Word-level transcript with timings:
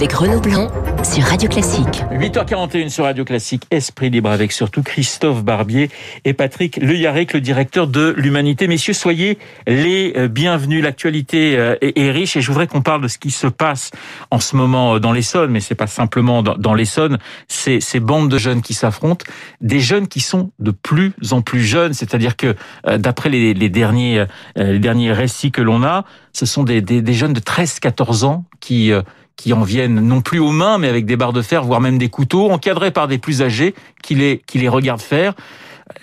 avec 0.00 0.14
Renaud 0.14 0.40
Blanc 0.40 0.68
sur 1.04 1.24
Radio 1.24 1.46
Classique. 1.46 2.04
8h41 2.10 2.88
sur 2.88 3.04
Radio 3.04 3.22
Classique, 3.22 3.64
Esprit 3.70 4.08
Libre 4.08 4.30
avec 4.30 4.50
surtout 4.50 4.82
Christophe 4.82 5.44
Barbier 5.44 5.90
et 6.24 6.32
Patrick 6.32 6.78
Leyarec, 6.78 7.34
le 7.34 7.42
directeur 7.42 7.86
de 7.86 8.14
l'Humanité. 8.16 8.66
Messieurs, 8.66 8.94
soyez 8.94 9.38
les 9.66 10.14
euh, 10.16 10.26
bienvenus. 10.26 10.82
L'actualité 10.82 11.58
euh, 11.58 11.76
est 11.82 12.10
riche 12.10 12.34
et 12.34 12.40
je 12.40 12.46
voudrais 12.50 12.66
qu'on 12.66 12.80
parle 12.80 13.02
de 13.02 13.08
ce 13.08 13.18
qui 13.18 13.30
se 13.30 13.46
passe 13.46 13.90
en 14.30 14.40
ce 14.40 14.56
moment 14.56 14.94
euh, 14.94 15.00
dans 15.00 15.12
l'Essonne, 15.12 15.50
mais 15.50 15.60
c'est 15.60 15.74
pas 15.74 15.86
simplement 15.86 16.42
dans 16.42 16.72
l'Essonne, 16.72 17.18
c'est 17.46 17.80
ces 17.80 18.00
bandes 18.00 18.30
de 18.30 18.38
jeunes 18.38 18.62
qui 18.62 18.72
s'affrontent, 18.72 19.26
des 19.60 19.80
jeunes 19.80 20.08
qui 20.08 20.20
sont 20.20 20.50
de 20.60 20.70
plus 20.70 21.12
en 21.30 21.42
plus 21.42 21.62
jeunes, 21.62 21.92
c'est-à-dire 21.92 22.36
que 22.38 22.56
d'après 22.96 23.28
les, 23.28 23.68
derniers 23.68 24.24
les 24.56 24.78
derniers 24.78 25.12
récits 25.12 25.50
que 25.50 25.60
l'on 25.60 25.82
a, 25.82 26.06
ce 26.32 26.46
sont 26.46 26.62
des, 26.62 26.80
des 26.80 27.12
jeunes 27.12 27.34
de 27.34 27.40
13-14 27.40 28.24
ans 28.24 28.44
qui 28.60 28.92
qui 29.40 29.54
en 29.54 29.62
viennent 29.62 30.00
non 30.00 30.20
plus 30.20 30.38
aux 30.38 30.50
mains, 30.50 30.76
mais 30.76 30.86
avec 30.86 31.06
des 31.06 31.16
barres 31.16 31.32
de 31.32 31.40
fer, 31.40 31.64
voire 31.64 31.80
même 31.80 31.96
des 31.96 32.10
couteaux, 32.10 32.50
encadrés 32.50 32.90
par 32.90 33.08
des 33.08 33.16
plus 33.16 33.40
âgés 33.40 33.74
qui 34.02 34.14
les, 34.14 34.42
qui 34.46 34.58
les 34.58 34.68
regardent 34.68 35.00
faire. 35.00 35.32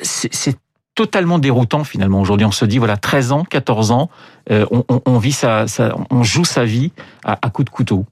C'est 0.02 0.58
totalement 0.96 1.38
déroutant 1.38 1.84
finalement. 1.84 2.20
Aujourd'hui, 2.20 2.48
on 2.48 2.52
se 2.52 2.66
dit, 2.66 2.80
voilà, 2.80 2.98
13 2.98 3.32
ans, 3.34 3.44
14 3.44 3.92
ans, 3.92 4.10
euh, 4.50 4.66
on, 4.72 4.84
on, 5.06 5.20
vit 5.20 5.34
sa, 5.34 5.66
on 6.10 6.24
joue 6.24 6.46
sa 6.46 6.66
vie 6.66 6.92
à, 7.24 7.38
à 7.40 7.52
coups 7.52 7.66
de 7.66 7.70
couteau. 7.70 8.06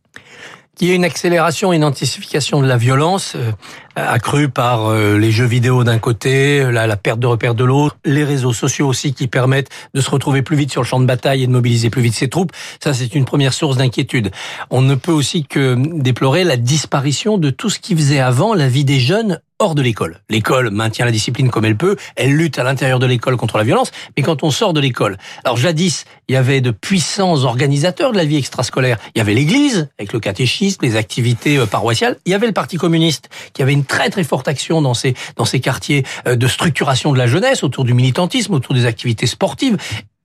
Il 0.79 0.89
y 0.89 0.91
a 0.91 0.93
une 0.93 1.05
accélération, 1.05 1.73
une 1.73 1.83
intensification 1.83 2.61
de 2.61 2.67
la 2.67 2.77
violence 2.77 3.33
euh, 3.35 3.51
accrue 3.95 4.49
par 4.49 4.87
euh, 4.87 5.17
les 5.17 5.31
jeux 5.31 5.45
vidéo 5.45 5.83
d'un 5.83 5.99
côté, 5.99 6.63
la, 6.71 6.87
la, 6.87 6.97
perte 6.97 7.19
de 7.19 7.27
repères 7.27 7.55
de 7.55 7.63
l'autre, 7.63 7.97
les 8.05 8.23
réseaux 8.23 8.53
sociaux 8.53 8.87
aussi 8.87 9.13
qui 9.13 9.27
permettent 9.27 9.69
de 9.93 10.01
se 10.01 10.09
retrouver 10.09 10.41
plus 10.41 10.55
vite 10.55 10.71
sur 10.71 10.81
le 10.81 10.87
champ 10.87 10.99
de 10.99 11.05
bataille 11.05 11.43
et 11.43 11.47
de 11.47 11.51
mobiliser 11.51 11.89
plus 11.89 12.01
vite 12.01 12.13
ses 12.13 12.29
troupes. 12.29 12.51
Ça, 12.83 12.93
c'est 12.93 13.15
une 13.15 13.25
première 13.25 13.53
source 13.53 13.77
d'inquiétude. 13.77 14.31
On 14.69 14.81
ne 14.81 14.95
peut 14.95 15.11
aussi 15.11 15.45
que 15.45 15.75
déplorer 15.99 16.43
la 16.43 16.57
disparition 16.57 17.37
de 17.37 17.49
tout 17.49 17.69
ce 17.69 17.79
qui 17.79 17.95
faisait 17.95 18.19
avant 18.19 18.53
la 18.53 18.67
vie 18.67 18.85
des 18.85 18.99
jeunes 18.99 19.39
hors 19.59 19.75
de 19.75 19.81
l'école. 19.81 20.19
L'école 20.29 20.69
maintient 20.69 21.05
la 21.05 21.11
discipline 21.11 21.49
comme 21.49 21.65
elle 21.65 21.77
peut, 21.77 21.95
elle 22.15 22.35
lutte 22.35 22.59
à 22.59 22.63
l'intérieur 22.63 22.99
de 22.99 23.05
l'école 23.05 23.37
contre 23.37 23.57
la 23.57 23.63
violence, 23.63 23.91
mais 24.17 24.23
quand 24.23 24.43
on 24.43 24.51
sort 24.51 24.73
de 24.73 24.81
l'école, 24.81 25.17
alors 25.45 25.55
jadis, 25.55 26.05
il 26.27 26.33
y 26.33 26.35
avait 26.35 26.59
de 26.59 26.71
puissants 26.71 27.43
organisateurs 27.43 28.11
de 28.11 28.17
la 28.17 28.25
vie 28.25 28.35
extrascolaire. 28.35 28.97
Il 29.15 29.19
y 29.19 29.21
avait 29.21 29.33
l'Église, 29.33 29.87
avec 29.97 30.11
le 30.11 30.19
catéchisme, 30.19 30.83
les 30.83 30.97
activités 30.97 31.57
euh, 31.57 31.65
paroissiales. 31.65 32.17
Il 32.25 32.31
y 32.31 32.35
avait 32.35 32.47
le 32.47 32.53
Parti 32.53 32.77
communiste, 32.77 33.29
qui 33.53 33.61
avait 33.61 33.73
une 33.73 33.84
très 33.85 34.09
très 34.09 34.23
forte 34.23 34.47
action 34.47 34.81
dans 34.81 34.93
ces, 34.93 35.15
dans 35.35 35.45
ces 35.45 35.59
quartiers 35.59 36.03
euh, 36.27 36.35
de 36.35 36.47
structuration 36.47 37.13
de 37.13 37.17
la 37.17 37.27
jeunesse, 37.27 37.63
autour 37.63 37.85
du 37.85 37.93
militantisme, 37.93 38.53
autour 38.53 38.75
des 38.75 38.85
activités 38.85 39.27
sportives. 39.27 39.77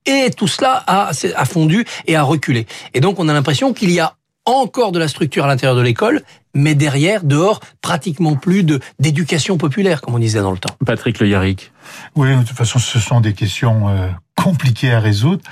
Et 0.05 0.31
tout 0.35 0.47
cela 0.47 0.83
a, 0.87 1.11
a 1.35 1.45
fondu 1.45 1.85
et 2.07 2.15
a 2.15 2.23
reculé. 2.23 2.65
Et 2.93 3.01
donc 3.01 3.19
on 3.19 3.29
a 3.29 3.33
l'impression 3.33 3.73
qu'il 3.73 3.91
y 3.91 3.99
a 3.99 4.15
encore 4.45 4.91
de 4.91 4.99
la 4.99 5.07
structure 5.07 5.45
à 5.45 5.47
l'intérieur 5.47 5.75
de 5.75 5.81
l'école, 5.81 6.21
mais 6.53 6.75
derrière, 6.75 7.23
dehors, 7.23 7.59
pratiquement 7.81 8.35
plus 8.35 8.63
de 8.63 8.79
d'éducation 8.99 9.57
populaire, 9.57 10.01
comme 10.01 10.15
on 10.15 10.19
disait 10.19 10.41
dans 10.41 10.51
le 10.51 10.57
temps. 10.57 10.75
Patrick 10.85 11.19
Le 11.19 11.27
Yarrick. 11.27 11.71
Oui, 12.15 12.35
de 12.35 12.43
toute 12.43 12.57
façon, 12.57 12.79
ce 12.79 12.99
sont 12.99 13.21
des 13.21 13.33
questions 13.33 13.89
euh, 13.89 14.07
compliquées 14.35 14.91
à 14.91 14.99
résoudre, 14.99 15.43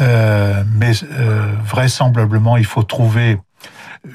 euh, 0.00 0.62
mais 0.74 0.92
euh, 1.02 1.52
vraisemblablement, 1.64 2.56
il 2.56 2.66
faut 2.66 2.82
trouver 2.82 3.38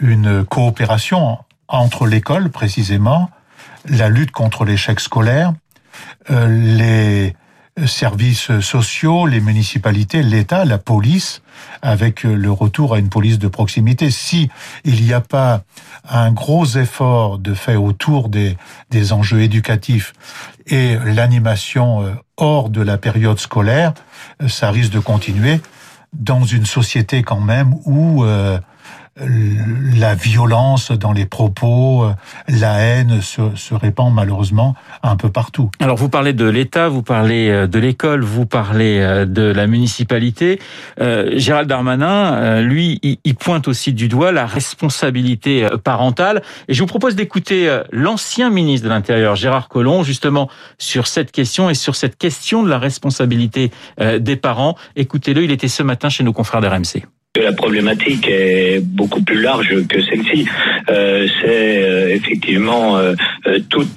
une 0.01 0.45
coopération 0.45 1.39
entre 1.71 2.05
l'école, 2.05 2.49
précisément, 2.49 3.29
la 3.87 4.09
lutte 4.09 4.31
contre 4.31 4.65
l'échec 4.65 4.99
scolaire, 4.99 5.53
les 6.29 7.35
services 7.85 8.59
sociaux, 8.59 9.25
les 9.25 9.39
municipalités, 9.39 10.21
l'État, 10.21 10.65
la 10.65 10.77
police, 10.77 11.41
avec 11.81 12.23
le 12.23 12.51
retour 12.51 12.93
à 12.93 12.99
une 12.99 13.09
police 13.09 13.39
de 13.39 13.47
proximité. 13.47 14.11
Si 14.11 14.49
il 14.83 15.03
n'y 15.03 15.13
a 15.13 15.21
pas 15.21 15.63
un 16.09 16.31
gros 16.31 16.65
effort 16.65 17.39
de 17.39 17.53
fait 17.53 17.75
autour 17.75 18.29
des, 18.29 18.57
des 18.89 19.13
enjeux 19.13 19.41
éducatifs 19.41 20.13
et 20.67 20.97
l'animation 21.05 22.03
euh, 22.03 22.11
hors 22.37 22.69
de 22.69 22.81
la 22.81 22.97
période 22.97 23.39
scolaire, 23.39 23.93
ça 24.47 24.71
risque 24.71 24.91
de 24.91 24.99
continuer 24.99 25.61
dans 26.13 26.43
une 26.43 26.65
société 26.65 27.23
quand 27.23 27.39
même 27.39 27.75
où 27.85 28.25
euh, 28.25 28.59
la 29.17 30.15
violence 30.15 30.91
dans 30.91 31.11
les 31.11 31.25
propos, 31.25 32.09
la 32.47 32.79
haine 32.79 33.21
se, 33.21 33.73
répand 33.73 34.13
malheureusement 34.13 34.75
un 35.03 35.15
peu 35.15 35.29
partout. 35.29 35.69
Alors 35.79 35.97
vous 35.97 36.09
parlez 36.09 36.33
de 36.33 36.45
l'État, 36.45 36.87
vous 36.87 37.03
parlez 37.03 37.49
euh, 37.49 37.67
de 37.67 37.79
l'école, 37.79 38.23
vous 38.23 38.45
parlez 38.45 38.99
euh, 38.99 39.25
de 39.25 39.43
la 39.43 39.67
municipalité. 39.67 40.59
Euh, 40.99 41.31
Gérald 41.35 41.67
Darmanin, 41.67 42.33
euh, 42.33 42.61
lui, 42.61 42.99
il, 43.03 43.35
pointe 43.35 43.67
aussi 43.67 43.93
du 43.93 44.07
doigt 44.07 44.31
la 44.31 44.45
responsabilité 44.45 45.67
parentale. 45.83 46.43
Et 46.67 46.73
je 46.73 46.79
vous 46.81 46.87
propose 46.87 47.15
d'écouter 47.15 47.81
l'ancien 47.91 48.49
ministre 48.49 48.85
de 48.85 48.93
l'Intérieur, 48.93 49.35
Gérard 49.35 49.67
Collomb, 49.67 50.03
justement 50.03 50.49
sur 50.77 51.07
cette 51.07 51.31
question 51.31 51.69
et 51.69 51.73
sur 51.73 51.95
cette 51.95 52.17
question 52.17 52.61
de 52.61 52.69
la 52.69 52.77
responsabilité 52.77 53.71
des 53.97 54.35
parents. 54.35 54.75
Écoutez-le, 54.95 55.43
il 55.43 55.51
était 55.51 55.69
ce 55.69 55.81
matin 55.81 56.09
chez 56.09 56.23
nos 56.23 56.33
confrères 56.33 56.61
d'RMC. 56.61 57.07
La 57.39 57.53
problématique 57.53 58.27
est 58.27 58.81
beaucoup 58.81 59.21
plus 59.21 59.39
large 59.39 59.87
que 59.87 60.01
celle-ci. 60.01 60.45
Euh, 60.89 61.25
c'est 61.39 61.81
euh, 61.81 62.13
effectivement 62.13 62.97
euh, 62.97 63.13
euh 63.47 63.59
tout, 63.69 63.87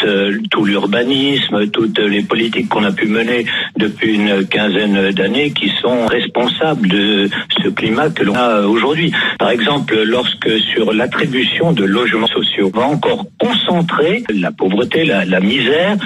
tout 0.53 0.65
l'urbanisme, 0.65 1.67
toutes 1.67 1.99
les 1.99 2.22
politiques 2.22 2.69
qu'on 2.69 2.84
a 2.84 2.93
pu 2.93 3.09
mener 3.09 3.45
depuis 3.77 4.15
une 4.15 4.47
quinzaine 4.47 5.11
d'années 5.11 5.50
qui 5.50 5.69
sont 5.83 6.06
responsables 6.06 6.87
de 6.87 7.28
ce 7.61 7.71
climat 7.71 8.09
que 8.11 8.22
l'on 8.22 8.37
a 8.37 8.69
aujourd'hui. 8.69 9.12
Par 9.41 9.51
exemple, 9.51 10.01
lorsque 10.05 10.61
sur 10.72 10.93
l'attribution 10.93 11.72
de 11.72 11.83
logements 11.83 12.28
sociaux, 12.28 12.71
on 12.72 12.78
va 12.78 12.87
encore 12.87 13.27
concentrer 13.41 14.22
la 14.33 14.53
pauvreté, 14.53 15.05
la, 15.05 15.25
la 15.25 15.41
misère 15.41 15.97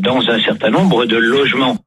dans 0.00 0.20
un 0.28 0.40
certain 0.40 0.68
nombre 0.68 1.06
de 1.06 1.16
logements. 1.16 1.78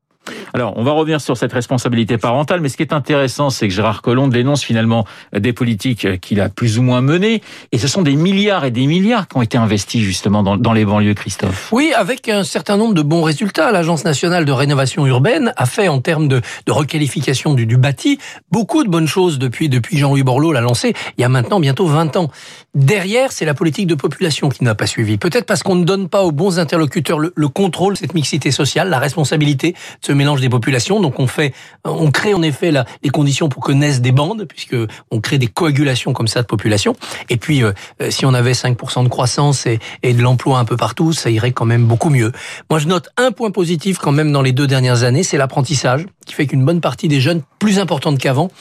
Alors, 0.53 0.73
on 0.77 0.83
va 0.83 0.91
revenir 0.91 1.21
sur 1.21 1.37
cette 1.37 1.53
responsabilité 1.53 2.17
parentale, 2.17 2.61
mais 2.61 2.69
ce 2.69 2.77
qui 2.77 2.83
est 2.83 2.93
intéressant, 2.93 3.49
c'est 3.49 3.67
que 3.67 3.73
Gérard 3.73 4.01
Collomb 4.01 4.27
dénonce 4.27 4.63
finalement 4.63 5.05
des 5.33 5.53
politiques 5.53 6.19
qu'il 6.19 6.41
a 6.41 6.49
plus 6.49 6.79
ou 6.79 6.81
moins 6.81 7.01
menées, 7.01 7.41
et 7.71 7.77
ce 7.77 7.87
sont 7.87 8.01
des 8.01 8.15
milliards 8.15 8.65
et 8.65 8.71
des 8.71 8.87
milliards 8.87 9.27
qui 9.27 9.37
ont 9.37 9.41
été 9.41 9.57
investis 9.57 10.01
justement 10.01 10.43
dans, 10.43 10.73
les 10.73 10.85
banlieues, 10.85 11.13
Christophe. 11.13 11.69
Oui, 11.71 11.91
avec 11.95 12.29
un 12.29 12.43
certain 12.43 12.77
nombre 12.77 12.93
de 12.93 13.01
bons 13.01 13.21
résultats. 13.21 13.71
L'Agence 13.71 14.05
nationale 14.05 14.45
de 14.45 14.51
rénovation 14.51 15.05
urbaine 15.05 15.53
a 15.57 15.65
fait, 15.65 15.87
en 15.87 15.99
termes 15.99 16.27
de, 16.27 16.41
requalification 16.67 17.53
du, 17.53 17.77
bâti, 17.77 18.19
beaucoup 18.51 18.83
de 18.83 18.89
bonnes 18.89 19.07
choses 19.07 19.39
depuis, 19.39 19.69
Jean-Louis 19.91 20.23
Borloo 20.23 20.51
l'a 20.51 20.61
lancé 20.61 20.93
il 21.17 21.21
y 21.21 21.23
a 21.23 21.29
maintenant 21.29 21.59
bientôt 21.59 21.87
20 21.87 22.17
ans. 22.17 22.29
Derrière, 22.75 23.31
c'est 23.31 23.45
la 23.45 23.53
politique 23.53 23.87
de 23.87 23.95
population 23.95 24.49
qui 24.49 24.63
n'a 24.63 24.75
pas 24.75 24.85
suivi. 24.85 25.17
Peut-être 25.17 25.45
parce 25.45 25.63
qu'on 25.63 25.75
ne 25.75 25.83
donne 25.83 26.09
pas 26.09 26.23
aux 26.23 26.31
bons 26.31 26.59
interlocuteurs 26.59 27.19
le, 27.19 27.33
le 27.35 27.47
contrôle, 27.47 27.97
cette 27.97 28.13
mixité 28.13 28.51
sociale, 28.51 28.89
la 28.89 28.99
responsabilité 28.99 29.71
de 29.71 29.77
ce 30.01 30.11
mélange 30.11 30.36
des 30.41 30.49
populations. 30.49 30.99
Donc 30.99 31.19
on 31.19 31.27
fait, 31.27 31.53
on 31.83 32.11
crée 32.11 32.33
en 32.33 32.41
effet 32.41 32.71
la, 32.71 32.85
les 33.03 33.09
conditions 33.09 33.49
pour 33.49 33.63
que 33.63 33.71
naissent 33.71 34.01
des 34.01 34.11
bandes, 34.11 34.45
puisque 34.45 34.75
on 35.11 35.19
crée 35.19 35.37
des 35.37 35.47
coagulations 35.47 36.13
comme 36.13 36.27
ça 36.27 36.41
de 36.41 36.47
population. 36.47 36.95
Et 37.29 37.37
puis 37.37 37.63
euh, 37.63 37.73
euh, 38.01 38.11
si 38.11 38.25
on 38.25 38.33
avait 38.33 38.53
5% 38.53 39.03
de 39.03 39.09
croissance 39.09 39.65
et, 39.65 39.79
et 40.03 40.13
de 40.13 40.21
l'emploi 40.21 40.59
un 40.59 40.65
peu 40.65 40.77
partout, 40.77 41.13
ça 41.13 41.29
irait 41.29 41.51
quand 41.51 41.65
même 41.65 41.85
beaucoup 41.85 42.09
mieux. 42.09 42.31
Moi 42.69 42.79
je 42.79 42.87
note 42.87 43.09
un 43.17 43.31
point 43.31 43.51
positif 43.51 43.97
quand 43.97 44.11
même 44.11 44.31
dans 44.31 44.41
les 44.41 44.51
deux 44.51 44.67
dernières 44.67 45.03
années, 45.03 45.23
c'est 45.23 45.37
l'apprentissage, 45.37 46.05
qui 46.25 46.33
fait 46.33 46.47
qu'une 46.47 46.65
bonne 46.65 46.81
partie 46.81 47.07
des 47.07 47.21
jeunes, 47.21 47.41
plus 47.59 47.79
importante 47.79 48.17
qu'avant, 48.19 48.51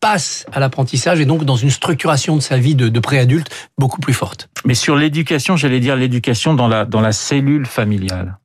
passe 0.00 0.46
à 0.52 0.60
l'apprentissage 0.60 1.20
et 1.20 1.24
donc 1.24 1.44
dans 1.44 1.56
une 1.56 1.70
structuration 1.70 2.36
de 2.36 2.40
sa 2.40 2.56
vie 2.56 2.74
de, 2.74 2.88
de 2.88 3.00
préadulte 3.00 3.48
beaucoup 3.78 4.00
plus 4.00 4.14
forte. 4.14 4.48
Mais 4.64 4.74
sur 4.74 4.96
l'éducation, 4.96 5.56
j'allais 5.56 5.80
dire 5.80 5.96
l'éducation 5.96 6.54
dans 6.54 6.68
la, 6.68 6.84
dans 6.84 7.00
la 7.00 7.12
cellule 7.12 7.66
familiale. 7.66 8.38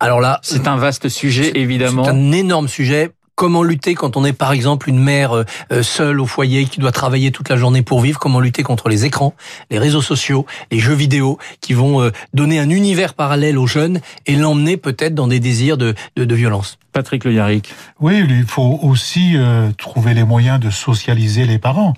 Alors 0.00 0.20
là, 0.20 0.38
c'est 0.42 0.68
un 0.68 0.76
vaste 0.76 1.08
sujet, 1.08 1.52
évidemment. 1.54 2.04
C'est 2.04 2.10
un 2.10 2.32
énorme 2.32 2.68
sujet. 2.68 3.10
Comment 3.34 3.62
lutter 3.62 3.94
quand 3.94 4.16
on 4.16 4.24
est 4.24 4.32
par 4.32 4.50
exemple 4.50 4.88
une 4.88 4.98
mère 4.98 5.30
euh, 5.32 5.44
euh, 5.70 5.84
seule 5.84 6.20
au 6.20 6.26
foyer 6.26 6.64
qui 6.64 6.80
doit 6.80 6.90
travailler 6.90 7.30
toute 7.30 7.48
la 7.48 7.56
journée 7.56 7.82
pour 7.82 8.00
vivre? 8.00 8.18
Comment 8.18 8.40
lutter 8.40 8.64
contre 8.64 8.88
les 8.88 9.04
écrans, 9.04 9.32
les 9.70 9.78
réseaux 9.78 10.02
sociaux, 10.02 10.44
les 10.72 10.80
jeux 10.80 10.94
vidéo 10.94 11.38
qui 11.60 11.72
vont 11.72 12.02
euh, 12.02 12.10
donner 12.34 12.58
un 12.58 12.68
univers 12.68 13.14
parallèle 13.14 13.56
aux 13.56 13.68
jeunes 13.68 14.00
et 14.26 14.34
l'emmener 14.34 14.76
peut-être 14.76 15.14
dans 15.14 15.28
des 15.28 15.38
désirs 15.38 15.78
de, 15.78 15.94
de, 16.16 16.24
de 16.24 16.34
violence? 16.34 16.78
Patrick 16.92 17.22
Le 17.22 17.32
Yarrick. 17.32 17.72
Oui, 18.00 18.24
il 18.28 18.44
faut 18.44 18.80
aussi 18.82 19.36
trouver 19.76 20.14
les 20.14 20.24
moyens 20.24 20.58
de 20.58 20.70
socialiser 20.70 21.44
les 21.44 21.58
parents 21.58 21.94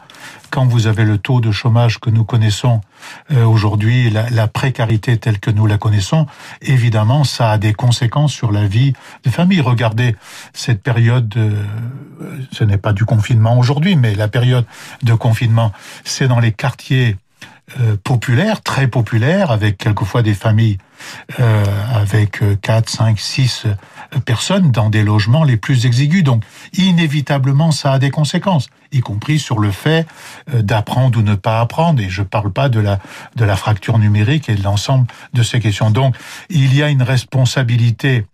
quand 0.50 0.67
vous 0.67 0.88
avez 0.88 1.05
le 1.05 1.17
taux 1.17 1.41
de 1.41 1.50
chômage 1.50 2.00
que 2.00 2.11
nous 2.11 2.25
connaissons 2.25 2.82
euh, 3.31 3.44
aujourd'hui, 3.44 4.11
la, 4.11 4.29
la, 4.31 4.47
précarité 4.47 5.17
telle 5.17 5.38
que 5.38 5.50
nous 5.50 5.67
la 5.67 5.79
connaissons, 5.79 6.26
évidemment, 6.62 7.25
ça 7.25 7.52
a 7.52 7.58
des 7.58 7.73
conséquences 7.73 8.32
sur 8.32 8.52
la 8.52 8.67
vie 8.67 8.93
de 9.25 9.31
famille. 9.31 9.61
Regardez 9.61 10.17
cette 10.52 10.82
période, 10.82 11.35
ce 12.52 12.64
n'est 12.64 12.79
pas 12.79 12.93
du 12.93 13.05
confinement 13.05 13.58
aujourd'hui, 13.58 13.97
mais 13.97 14.14
la 14.14 14.29
période 14.29 14.67
de 15.02 15.14
confinement, 15.14 15.73
c'est 16.05 16.29
dans 16.29 16.41
les 16.41 16.52
quartiers 16.52 17.17
euh, 17.79 17.97
populaires, 18.02 18.62
très 18.62 18.88
populaires, 18.88 19.53
avec 19.53 19.79
quelquefois 19.79 20.23
des 20.23 20.35
familles 20.35 20.79
euh, 21.38 21.64
avec 21.94 22.43
4, 22.62 22.88
5, 22.88 23.19
6 23.19 23.67
personnes 24.24 24.70
dans 24.70 24.90
des 24.90 25.02
logements 25.02 25.44
les 25.44 25.56
plus 25.56 25.86
exigus. 25.86 26.22
Donc, 26.22 26.42
inévitablement, 26.72 27.70
ça 27.70 27.92
a 27.92 27.98
des 27.98 28.10
conséquences, 28.10 28.68
y 28.92 29.00
compris 29.00 29.38
sur 29.38 29.58
le 29.58 29.70
fait 29.70 30.06
euh, 30.52 30.62
d'apprendre 30.62 31.18
ou 31.18 31.22
ne 31.22 31.34
pas 31.34 31.60
apprendre. 31.60 32.00
Et 32.02 32.08
je 32.08 32.22
parle 32.22 32.52
pas 32.52 32.68
de 32.68 32.80
la, 32.80 32.98
de 33.36 33.44
la 33.44 33.56
fracture 33.56 33.98
numérique 33.98 34.48
et 34.48 34.54
de 34.54 34.62
l'ensemble 34.62 35.06
de 35.34 35.42
ces 35.42 35.60
questions. 35.60 35.90
Donc, 35.90 36.16
il 36.48 36.74
y 36.74 36.82
a 36.82 36.88
une 36.88 37.02
responsabilité 37.02 38.26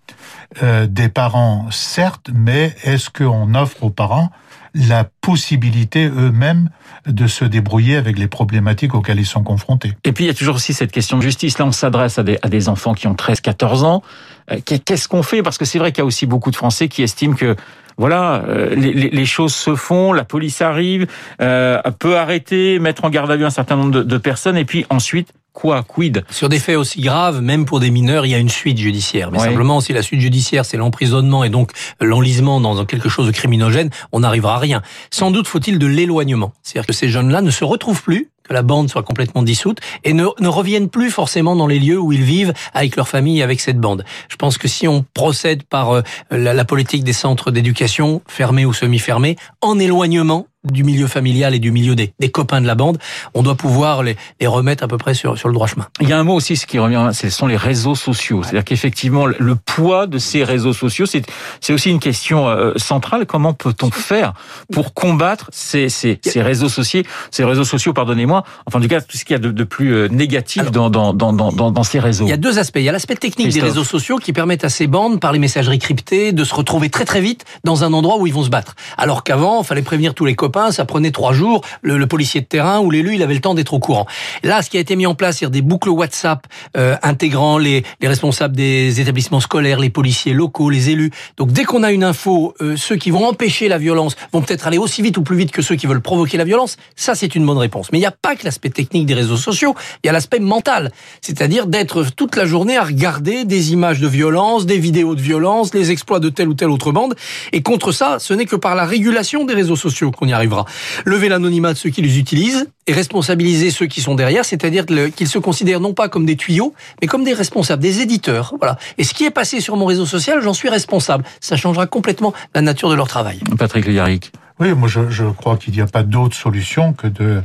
euh, 0.63 0.87
des 0.87 1.09
parents, 1.09 1.67
certes, 1.71 2.31
mais 2.33 2.75
est-ce 2.85 3.11
qu'on 3.11 3.55
offre 3.55 3.83
aux 3.83 3.91
parents 3.91 4.31
la 4.77 5.09
possibilité 5.21 6.07
eux-mêmes 6.07 6.69
de 7.07 7.27
se 7.27 7.45
débrouiller 7.45 7.97
avec 7.97 8.19
les 8.19 8.29
problématiques 8.29 8.95
auxquelles 8.95 9.19
ils 9.19 9.27
sont 9.27 9.43
confrontés. 9.43 9.93
Et 10.05 10.13
puis 10.13 10.25
il 10.25 10.27
y 10.27 10.31
a 10.31 10.35
toujours 10.35 10.57
aussi 10.57 10.75
cette 10.75 10.93
question 10.93 11.17
de 11.17 11.23
justice. 11.23 11.59
Là, 11.59 11.67
on 11.67 11.73
s'adresse 11.73 12.19
à 12.19 12.23
des, 12.23 12.69
enfants 12.69 12.95
qui 12.95 13.07
ont 13.07 13.15
13, 13.15 13.41
14 13.41 13.85
ans. 13.85 14.03
Euh, 14.51 14.59
qu'est-ce 14.65 15.09
qu'on 15.09 15.23
fait? 15.23 15.43
Parce 15.43 15.59
que 15.59 15.65
c'est 15.65 15.79
vrai 15.79 15.93
qu'il 15.93 16.03
y 16.03 16.03
a 16.03 16.07
aussi 16.07 16.27
beaucoup 16.27 16.51
de 16.51 16.57
Français 16.57 16.89
qui 16.89 17.03
estiment 17.03 17.35
que 17.35 17.57
voilà, 17.97 18.45
euh, 18.47 18.75
les, 18.75 19.25
choses 19.25 19.55
se 19.55 19.75
font, 19.75 20.13
la 20.13 20.25
police 20.25 20.61
arrive, 20.61 21.07
euh, 21.41 21.81
peut 21.99 22.19
arrêter, 22.19 22.79
mettre 22.79 23.07
en 23.07 23.11
garde 23.11 23.31
à 23.31 23.37
vue 23.37 23.47
un 23.47 23.51
certain 23.51 23.77
nombre 23.77 24.03
de 24.03 24.19
personnes, 24.19 24.59
et 24.59 24.67
puis 24.67 24.85
ensuite 24.91 25.33
quoi 25.57 25.83
Quid 25.83 26.23
Sur 26.31 26.49
des 26.49 26.59
faits 26.59 26.77
aussi 26.77 27.01
graves, 27.01 27.41
même 27.41 27.65
pour 27.65 27.81
des 27.81 27.91
mineurs, 27.91 28.27
il 28.27 28.31
y 28.31 28.35
a 28.35 28.39
une 28.39 28.51
suite 28.51 28.79
judiciaire. 28.79 29.33
Mais 29.33 29.39
simplement, 29.39 29.81
si 29.81 29.93
la 29.93 30.03
suite 30.03 30.21
judiciaire, 30.21 30.67
c'est 30.67 30.77
l'emprisonnement 30.77 31.43
et 31.43 31.49
donc 31.49 31.73
l'enlisement 32.01 32.61
dans 32.61 32.85
quelque 32.85 33.09
chose 33.09 33.27
de 33.27 33.33
criminogène, 33.33 33.91
on 34.13 34.21
n'arrivera 34.21 34.57
à 34.57 34.59
rien. 34.59 34.83
Sans 35.11 35.31
doute 35.31 35.49
faut-il 35.49 35.79
de 35.79 35.87
l'éloignement. 35.87 36.53
C'est-à-dire 36.63 36.87
que 36.87 36.93
ces 36.93 37.09
jeunes-là 37.09 37.41
ne 37.41 37.51
se 37.51 37.65
retrouvent 37.65 38.03
plus 38.03 38.31
que 38.47 38.53
la 38.53 38.63
bande 38.63 38.89
soit 38.89 39.03
complètement 39.03 39.43
dissoute 39.43 39.79
et 40.05 40.13
ne, 40.13 40.27
ne, 40.39 40.49
reviennent 40.49 40.89
plus 40.89 41.11
forcément 41.11 41.57
dans 41.57 41.67
les 41.67 41.79
lieux 41.81 41.99
où 41.99 42.13
ils 42.13 42.23
vivent 42.23 42.53
avec 42.75 42.95
leur 42.95 43.09
famille, 43.09 43.43
avec 43.43 43.61
cette 43.61 43.81
bande. 43.81 44.05
Je 44.29 44.37
pense 44.37 44.59
que 44.59 44.69
si 44.69 44.87
on 44.87 45.05
procède 45.15 45.65
par 45.65 45.91
euh, 45.91 46.03
la, 46.31 46.55
la 46.55 46.65
politique 46.65 47.03
des 47.03 47.13
centres 47.13 47.51
d'éducation, 47.51 48.23
fermés 48.29 48.65
ou 48.65 48.73
semi-fermés, 48.73 49.37
en 49.63 49.79
éloignement, 49.79 50.47
du 50.73 50.85
milieu 50.85 51.07
familial 51.07 51.55
et 51.55 51.59
du 51.59 51.71
milieu 51.71 51.95
des, 51.95 52.13
des 52.19 52.31
copains 52.31 52.61
de 52.61 52.67
la 52.67 52.75
bande, 52.75 52.99
on 53.35 53.43
doit 53.43 53.55
pouvoir 53.55 54.03
les, 54.03 54.17
les, 54.41 54.47
remettre 54.47 54.85
à 54.85 54.89
peu 54.89 54.99
près 54.99 55.15
sur, 55.15 55.39
sur 55.39 55.49
le 55.49 55.55
droit 55.55 55.67
chemin. 55.67 55.87
Il 56.01 56.09
y 56.09 56.13
a 56.13 56.19
un 56.19 56.25
mot 56.25 56.35
aussi 56.35 56.57
ce 56.57 56.67
qui 56.67 56.79
revient, 56.79 57.11
ce 57.13 57.31
sont 57.31 57.47
les 57.47 57.57
réseaux 57.57 57.95
sociaux. 57.95 58.43
C'est-à-dire 58.43 58.65
qu'effectivement, 58.65 59.27
le 59.27 59.57
poids 59.57 60.07
de 60.07 60.19
ces 60.19 60.45
réseaux 60.45 60.73
sociaux, 60.73 61.07
c'est 61.07 61.73
aussi 61.73 61.91
une 61.91 62.01
question 62.01 62.49
euh, 62.49 62.73
centrale. 62.77 63.27
Comment 63.27 63.55
peut-on 63.55 63.91
faire 63.91 64.33
pour 64.73 64.95
combattre 64.95 65.49
ces, 65.53 65.89
ces, 65.89 66.19
ces 66.23 66.43
réseaux 66.43 66.69
sociaux, 66.69 67.03
ces 67.31 67.45
réseaux 67.45 67.65
sociaux, 67.65 67.93
pardonnez-moi, 67.93 68.45
enfin 68.67 68.79
en 68.79 68.83
tout 68.83 68.89
cas 68.89 69.01
tout 69.01 69.17
ce 69.17 69.25
qu'il 69.25 69.35
y 69.35 69.37
a 69.37 69.41
de, 69.41 69.51
de 69.51 69.65
plus 69.65 69.95
euh, 69.95 70.09
négatif 70.09 70.63
Alors, 70.63 70.91
dans, 70.91 71.13
dans, 71.13 71.33
dans, 71.33 71.53
dans, 71.53 71.71
dans 71.71 71.83
ces 71.83 71.99
réseaux? 71.99 72.25
Il 72.27 72.31
y 72.31 72.33
a 72.33 72.37
deux 72.37 72.59
aspects. 72.59 72.79
Il 72.79 72.85
y 72.85 72.89
a 72.89 72.93
l'aspect 72.93 73.17
technique 73.17 73.49
Christophe. 73.49 73.63
des 73.63 73.69
réseaux 73.69 73.85
sociaux 73.85 74.17
qui 74.17 74.33
permettent 74.33 74.65
à 74.65 74.69
ces 74.69 74.87
bandes, 74.87 75.21
par 75.21 75.33
les 75.33 75.39
messageries 75.39 75.79
cryptées, 75.79 76.33
de 76.33 76.45
se 76.45 76.55
retrouver 76.55 76.91
très 76.91 77.05
très 77.05 77.21
vite 77.21 77.45
dans 77.65 77.85
un 77.85 77.93
endroit 77.93 78.19
où 78.19 78.27
ils 78.27 78.33
vont 78.35 78.45
se 78.45 78.51
battre. 78.51 78.75
Alors 78.97 79.25
qu'avant, 79.25 79.63
il 79.63 79.67
fallait 79.67 79.83
prévenir 79.83 80.15
tous 80.15 80.25
les 80.25 80.35
copains 80.35 80.56
ça 80.71 80.85
prenait 80.85 81.11
trois 81.11 81.33
jours. 81.33 81.63
Le, 81.83 82.07
policier 82.07 82.41
de 82.41 82.47
terrain 82.47 82.81
ou 82.81 82.91
l'élu, 82.91 83.15
il 83.15 83.23
avait 83.23 83.35
le 83.35 83.41
temps 83.41 83.55
d'être 83.55 83.75
au 83.75 83.79
courant. 83.79 84.07
Là, 84.43 84.63
ce 84.63 84.71
qui 84.71 84.77
a 84.77 84.81
été 84.81 84.97
mis 84.97 85.07
en 85.07 85.15
place, 85.15 85.39
c'est 85.39 85.51
des 85.51 85.63
boucles 85.63 85.91
WhatsApp 85.91 86.47
euh, 86.77 86.97
intégrant 87.03 87.59
les, 87.59 87.85
les, 88.01 88.09
responsables 88.09 88.57
des 88.57 89.01
établissements 89.01 89.41
scolaires, 89.41 89.79
les 89.81 89.91
policiers 89.91 90.33
locaux, 90.33 90.71
les 90.71 90.91
élus. 90.91 91.11
Donc 91.37 91.53
dès 91.53 91.65
qu'on 91.65 91.83
a 91.83 91.93
une 91.93 92.05
info, 92.05 92.55
euh, 92.61 92.77
ceux 92.77 92.97
qui 92.97 93.11
vont 93.11 93.27
empêcher 93.27 93.69
la 93.69 93.79
violence 93.79 94.17
vont 94.33 94.41
peut-être 94.41 94.67
aller 94.67 94.79
aussi 94.79 95.03
vite 95.03 95.19
ou 95.19 95.23
plus 95.23 95.37
vite 95.37 95.51
que 95.51 95.63
ceux 95.63 95.77
qui 95.77 95.87
veulent 95.87 96.01
provoquer 96.01 96.37
la 96.37 96.45
violence. 96.45 96.77
Ça, 96.95 97.15
c'est 97.15 97.35
une 97.35 97.45
bonne 97.45 97.59
réponse. 97.59 97.93
Mais 97.93 97.99
il 97.99 98.03
n'y 98.03 98.07
a 98.07 98.13
pas 98.13 98.37
que 98.37 98.45
l'aspect 98.45 98.71
technique 98.71 99.07
des 99.07 99.15
réseaux 99.15 99.37
sociaux, 99.37 99.75
il 100.03 100.07
y 100.07 100.11
a 100.11 100.13
l'aspect 100.13 100.41
mental. 100.41 100.93
C'est-à-dire 101.21 101.67
d'être 101.67 102.05
toute 102.15 102.37
la 102.37 102.47
journée 102.47 102.77
à 102.77 102.85
regarder 102.85 103.45
des 103.45 103.73
images 103.73 104.01
de 104.01 104.09
violence, 104.09 104.67
des 104.67 104.79
vidéos 104.79 105.15
de 105.15 105.21
violence, 105.21 105.75
les 105.75 105.91
exploits 105.91 106.21
de 106.21 106.29
telle 106.29 106.49
ou 106.49 106.55
telle 106.55 106.71
autre 106.71 106.93
bande. 106.93 107.15
Et 107.53 107.63
contre 107.63 107.93
ça, 107.93 108.19
ce 108.19 108.33
n'est 108.35 108.47
que 108.47 108.57
par 108.57 108.75
la 108.75 108.85
régulation 108.85 109.45
des 109.45 109.55
réseaux 109.55 109.77
sociaux 109.77 110.11
qu'on 110.11 110.29
y 110.29 110.33
arrivera. 110.37 110.65
Lever 111.05 111.29
l'anonymat 111.29 111.73
de 111.73 111.79
ceux 111.79 111.91
qui 111.91 112.03
les 112.03 112.19
utilisent 112.19 112.69
et 112.87 112.93
responsabiliser 112.93 113.71
ceux 113.71 113.87
qui 113.87 114.01
sont 114.01 114.15
derrière, 114.15 114.45
c'est-à-dire 114.45 114.87
qu'ils 114.87 115.29
se 115.29 115.39
considèrent 115.39 115.81
non 115.81 115.93
pas 115.93 116.09
comme 116.09 116.25
des 116.25 116.37
tuyaux, 116.37 116.75
mais 117.01 117.09
comme 117.09 117.25
des 117.25 117.35
responsables, 117.35 117.83
des 117.83 118.01
éditeurs. 118.01 118.55
Voilà. 118.59 118.79
Et 118.99 119.05
ce 119.05 119.13
qui 119.15 119.25
est 119.25 119.31
passé 119.31 119.61
sur 119.61 119.77
mon 119.77 119.87
réseau 119.87 120.07
social, 120.07 120.41
j'en 120.41 120.55
suis 120.55 120.69
responsable. 120.69 121.25
Ça 121.41 121.57
changera 121.57 121.87
complètement 121.87 122.33
la 122.55 122.63
nature 122.63 122.89
de 122.89 122.95
leur 122.95 123.09
travail. 123.09 123.41
Patrick 123.59 123.87
Yarrick. 123.87 124.33
Oui, 124.59 124.73
moi 124.73 124.89
je, 124.89 125.11
je 125.11 125.25
crois 125.25 125.57
qu'il 125.57 125.75
n'y 125.75 125.81
a 125.81 125.87
pas 125.87 126.03
d'autre 126.03 126.35
solution 126.35 126.93
que 126.93 127.07
de 127.07 127.43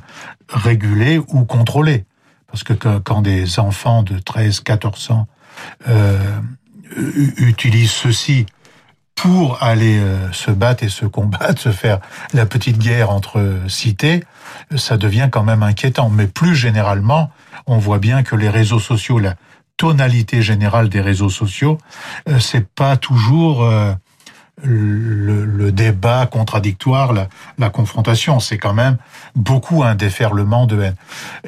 réguler 0.49 1.17
ou 1.17 1.43
contrôler. 1.43 2.05
Parce 2.47 2.63
que 2.63 2.73
quand 2.73 3.21
des 3.21 3.59
enfants 3.59 4.03
de 4.03 4.19
13, 4.19 4.59
14 4.61 5.11
ans 5.11 5.27
euh, 5.87 6.17
utilisent 7.37 7.91
ceci 7.91 8.45
pour 9.21 9.61
aller 9.61 9.99
euh, 9.99 10.31
se 10.31 10.49
battre 10.49 10.83
et 10.83 10.89
se 10.89 11.05
combattre, 11.05 11.61
se 11.61 11.71
faire 11.71 11.99
la 12.33 12.47
petite 12.47 12.79
guerre 12.79 13.11
entre 13.11 13.59
cités, 13.67 14.23
ça 14.75 14.97
devient 14.97 15.29
quand 15.31 15.43
même 15.43 15.61
inquiétant. 15.61 16.09
Mais 16.09 16.25
plus 16.25 16.55
généralement, 16.55 17.29
on 17.67 17.77
voit 17.77 17.99
bien 17.99 18.23
que 18.23 18.35
les 18.35 18.49
réseaux 18.49 18.79
sociaux, 18.79 19.19
la 19.19 19.35
tonalité 19.77 20.41
générale 20.41 20.89
des 20.89 21.01
réseaux 21.01 21.29
sociaux, 21.29 21.77
euh, 22.29 22.39
c'est 22.39 22.67
pas 22.67 22.97
toujours 22.97 23.63
euh, 23.63 23.93
le, 24.63 25.45
le, 25.45 25.71
débat 25.71 26.25
contradictoire, 26.25 27.13
la, 27.13 27.27
la 27.59 27.69
confrontation, 27.69 28.39
c'est 28.39 28.57
quand 28.57 28.73
même 28.73 28.97
beaucoup 29.35 29.83
un 29.83 29.93
déferlement 29.93 30.65
de 30.65 30.81
haine. 30.81 30.95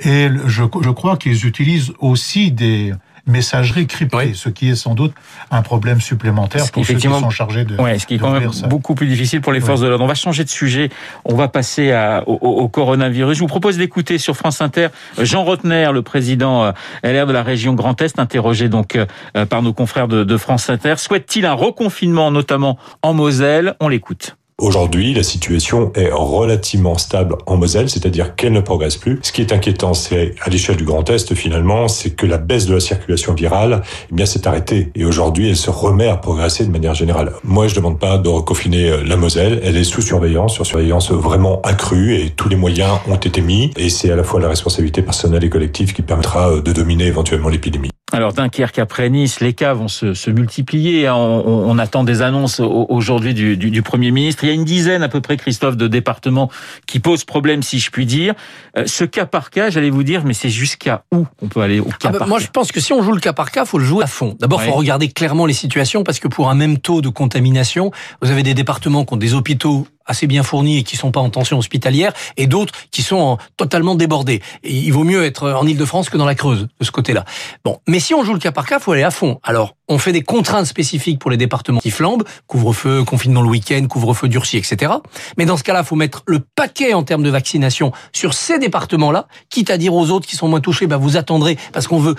Et 0.03 0.29
je, 0.45 0.63
je 0.79 0.89
crois 0.91 1.17
qu'ils 1.17 1.47
utilisent 1.47 1.91
aussi 1.97 2.51
des 2.51 2.93
messagerie 3.25 3.87
cryptée, 3.87 4.17
oui. 4.17 4.35
ce 4.35 4.49
qui 4.49 4.69
est 4.69 4.75
sans 4.75 4.95
doute 4.95 5.13
un 5.49 5.61
problème 5.61 6.01
supplémentaire 6.01 6.69
pour 6.71 6.85
ceux 6.85 6.95
qui 6.95 7.07
sont 7.07 7.29
chargés 7.29 7.63
de. 7.63 7.77
Ouais, 7.77 7.97
ce 7.97 8.05
qui 8.05 8.15
est 8.15 8.17
quand 8.17 8.31
même 8.31 8.51
ça. 8.51 8.67
beaucoup 8.67 8.95
plus 8.95 9.07
difficile 9.07 9.41
pour 9.41 9.53
les 9.53 9.61
forces 9.61 9.79
ouais. 9.79 9.85
de 9.85 9.89
l'ordre. 9.89 10.03
On 10.03 10.07
va 10.07 10.15
changer 10.15 10.43
de 10.43 10.49
sujet. 10.49 10.89
On 11.23 11.35
va 11.35 11.47
passer 11.47 11.91
à, 11.91 12.23
au, 12.27 12.33
au, 12.33 12.67
coronavirus. 12.67 13.37
Je 13.37 13.41
vous 13.41 13.47
propose 13.47 13.77
d'écouter 13.77 14.17
sur 14.17 14.35
France 14.35 14.61
Inter 14.61 14.87
Jean 15.19 15.43
Rotner, 15.43 15.89
le 15.93 16.01
président 16.01 16.65
euh, 16.65 16.71
LR 17.03 17.25
de 17.25 17.33
la 17.33 17.43
région 17.43 17.73
Grand 17.73 18.01
Est, 18.01 18.19
interrogé 18.19 18.67
donc 18.67 18.95
euh, 18.97 19.45
par 19.45 19.61
nos 19.61 19.73
confrères 19.73 20.07
de, 20.07 20.23
de 20.23 20.37
France 20.37 20.69
Inter. 20.69 20.95
Souhaite-t-il 20.97 21.45
un 21.45 21.53
reconfinement, 21.53 22.31
notamment 22.31 22.77
en 23.01 23.13
Moselle? 23.13 23.75
On 23.79 23.87
l'écoute. 23.87 24.35
Aujourd'hui, 24.59 25.13
la 25.13 25.23
situation 25.23 25.91
est 25.95 26.09
relativement 26.11 26.97
stable 26.97 27.35
en 27.47 27.57
Moselle, 27.57 27.89
c'est-à-dire 27.89 28.35
qu'elle 28.35 28.53
ne 28.53 28.61
progresse 28.61 28.97
plus. 28.97 29.19
Ce 29.23 29.31
qui 29.31 29.41
est 29.41 29.51
inquiétant, 29.51 29.93
c'est 29.93 30.35
à 30.41 30.49
l'échelle 30.49 30.77
du 30.77 30.85
Grand 30.85 31.09
Est, 31.09 31.33
finalement, 31.33 31.87
c'est 31.87 32.11
que 32.11 32.25
la 32.27 32.37
baisse 32.37 32.67
de 32.67 32.75
la 32.75 32.79
circulation 32.79 33.33
virale, 33.33 33.81
eh 34.11 34.15
bien, 34.15 34.25
s'est 34.25 34.47
arrêtée. 34.47 34.91
Et 34.95 35.05
aujourd'hui, 35.05 35.49
elle 35.49 35.57
se 35.57 35.71
remet 35.71 36.07
à 36.07 36.17
progresser 36.17 36.65
de 36.65 36.71
manière 36.71 36.93
générale. 36.93 37.33
Moi, 37.43 37.67
je 37.67 37.73
ne 37.73 37.77
demande 37.77 37.99
pas 37.99 38.17
de 38.17 38.29
reconfiner 38.29 39.03
la 39.03 39.17
Moselle. 39.17 39.59
Elle 39.63 39.75
est 39.75 39.83
sous 39.83 40.01
surveillance, 40.01 40.53
sur 40.53 40.65
surveillance 40.65 41.11
vraiment 41.11 41.59
accrue, 41.63 42.15
et 42.15 42.29
tous 42.29 42.47
les 42.47 42.55
moyens 42.55 42.99
ont 43.09 43.15
été 43.15 43.41
mis. 43.41 43.71
Et 43.75 43.89
c'est 43.89 44.11
à 44.11 44.15
la 44.15 44.23
fois 44.23 44.39
la 44.39 44.49
responsabilité 44.49 45.01
personnelle 45.01 45.43
et 45.43 45.49
collective 45.49 45.93
qui 45.93 46.03
permettra 46.03 46.61
de 46.61 46.71
dominer 46.71 47.07
éventuellement 47.07 47.49
l'épidémie. 47.49 47.89
Alors 48.13 48.31
Dunkerque 48.31 48.77
après 48.77 49.09
Nice, 49.09 49.39
les 49.39 49.53
cas 49.53 49.73
vont 49.73 49.87
se, 49.87 50.13
se 50.13 50.29
multiplier. 50.29 51.09
On, 51.09 51.15
on, 51.15 51.71
on, 51.71 51.79
attend 51.79 52.03
des 52.03 52.21
annonces 52.21 52.59
aujourd'hui 52.59 53.33
du, 53.33 53.57
du, 53.57 53.71
du, 53.71 53.81
Premier 53.81 54.11
ministre. 54.11 54.43
Il 54.43 54.47
y 54.47 54.51
a 54.51 54.53
une 54.53 54.65
dizaine 54.65 55.01
à 55.01 55.09
peu 55.09 55.19
près, 55.19 55.35
Christophe, 55.35 55.77
de 55.77 55.87
départements 55.87 56.51
qui 56.85 56.99
posent 56.99 57.25
problème, 57.25 57.63
si 57.63 57.79
je 57.79 57.89
puis 57.89 58.05
dire. 58.05 58.35
Euh, 58.77 58.83
ce 58.85 59.03
cas 59.03 59.25
par 59.25 59.49
cas, 59.49 59.71
j'allais 59.71 59.89
vous 59.89 60.03
dire, 60.03 60.25
mais 60.25 60.35
c'est 60.35 60.51
jusqu'à 60.51 61.05
où 61.11 61.25
on 61.41 61.47
peut 61.47 61.61
aller 61.61 61.79
au 61.79 61.85
cas 61.85 61.95
ah 62.03 62.09
bah, 62.09 62.19
par 62.19 62.27
Moi, 62.27 62.37
cas 62.37 62.45
je 62.45 62.51
pense 62.51 62.71
que 62.71 62.79
si 62.79 62.93
on 62.93 63.01
joue 63.01 63.13
le 63.13 63.19
cas 63.19 63.33
par 63.33 63.49
cas, 63.49 63.65
faut 63.65 63.79
le 63.79 63.85
jouer 63.85 64.03
à 64.03 64.07
fond. 64.07 64.37
D'abord, 64.39 64.61
il 64.61 64.65
ouais. 64.67 64.71
faut 64.71 64.77
regarder 64.77 65.07
clairement 65.07 65.47
les 65.47 65.53
situations 65.53 66.03
parce 66.03 66.19
que 66.19 66.27
pour 66.27 66.51
un 66.51 66.55
même 66.55 66.77
taux 66.77 67.01
de 67.01 67.09
contamination, 67.09 67.89
vous 68.21 68.29
avez 68.29 68.43
des 68.43 68.53
départements 68.53 69.05
qui 69.05 69.15
ont 69.15 69.17
des 69.17 69.33
hôpitaux 69.33 69.87
assez 70.13 70.27
bien 70.27 70.43
fournis 70.43 70.77
et 70.77 70.83
qui 70.83 70.95
sont 70.95 71.11
pas 71.11 71.19
en 71.19 71.31
tension 71.31 71.57
hospitalière, 71.57 72.13
et 72.37 72.45
d'autres 72.45 72.73
qui 72.91 73.01
sont 73.01 73.17
en, 73.17 73.37
totalement 73.57 73.95
débordés. 73.95 74.41
Il 74.63 74.91
vaut 74.93 75.03
mieux 75.03 75.25
être 75.25 75.49
en 75.49 75.65
Ile-de-France 75.65 76.09
que 76.09 76.17
dans 76.17 76.25
la 76.25 76.35
Creuse, 76.35 76.67
de 76.79 76.85
ce 76.85 76.91
côté-là. 76.91 77.25
Bon, 77.65 77.79
mais 77.87 77.99
si 77.99 78.13
on 78.13 78.23
joue 78.23 78.33
le 78.33 78.39
cas 78.39 78.51
par 78.51 78.67
cas, 78.67 78.77
faut 78.77 78.91
aller 78.91 79.01
à 79.03 79.09
fond. 79.09 79.39
Alors, 79.41 79.75
on 79.87 79.97
fait 79.97 80.11
des 80.11 80.21
contraintes 80.21 80.67
spécifiques 80.67 81.19
pour 81.19 81.31
les 81.31 81.37
départements 81.37 81.79
qui 81.79 81.89
flambent, 81.89 82.23
couvre-feu, 82.45 83.03
confinement 83.03 83.41
le 83.41 83.49
week-end, 83.49 83.85
couvre-feu 83.89 84.27
durci, 84.27 84.57
etc. 84.57 84.93
Mais 85.37 85.45
dans 85.45 85.57
ce 85.57 85.63
cas-là, 85.63 85.83
faut 85.83 85.95
mettre 85.95 86.21
le 86.27 86.39
paquet 86.39 86.93
en 86.93 87.01
termes 87.01 87.23
de 87.23 87.31
vaccination 87.31 87.91
sur 88.13 88.35
ces 88.35 88.59
départements-là, 88.59 89.27
quitte 89.49 89.71
à 89.71 89.77
dire 89.77 89.95
aux 89.95 90.11
autres 90.11 90.27
qui 90.27 90.35
sont 90.35 90.47
moins 90.47 90.61
touchés, 90.61 90.85
bah, 90.85 90.97
vous 90.97 91.17
attendrez, 91.17 91.57
parce 91.73 91.87
qu'on 91.87 91.99
veut 91.99 92.15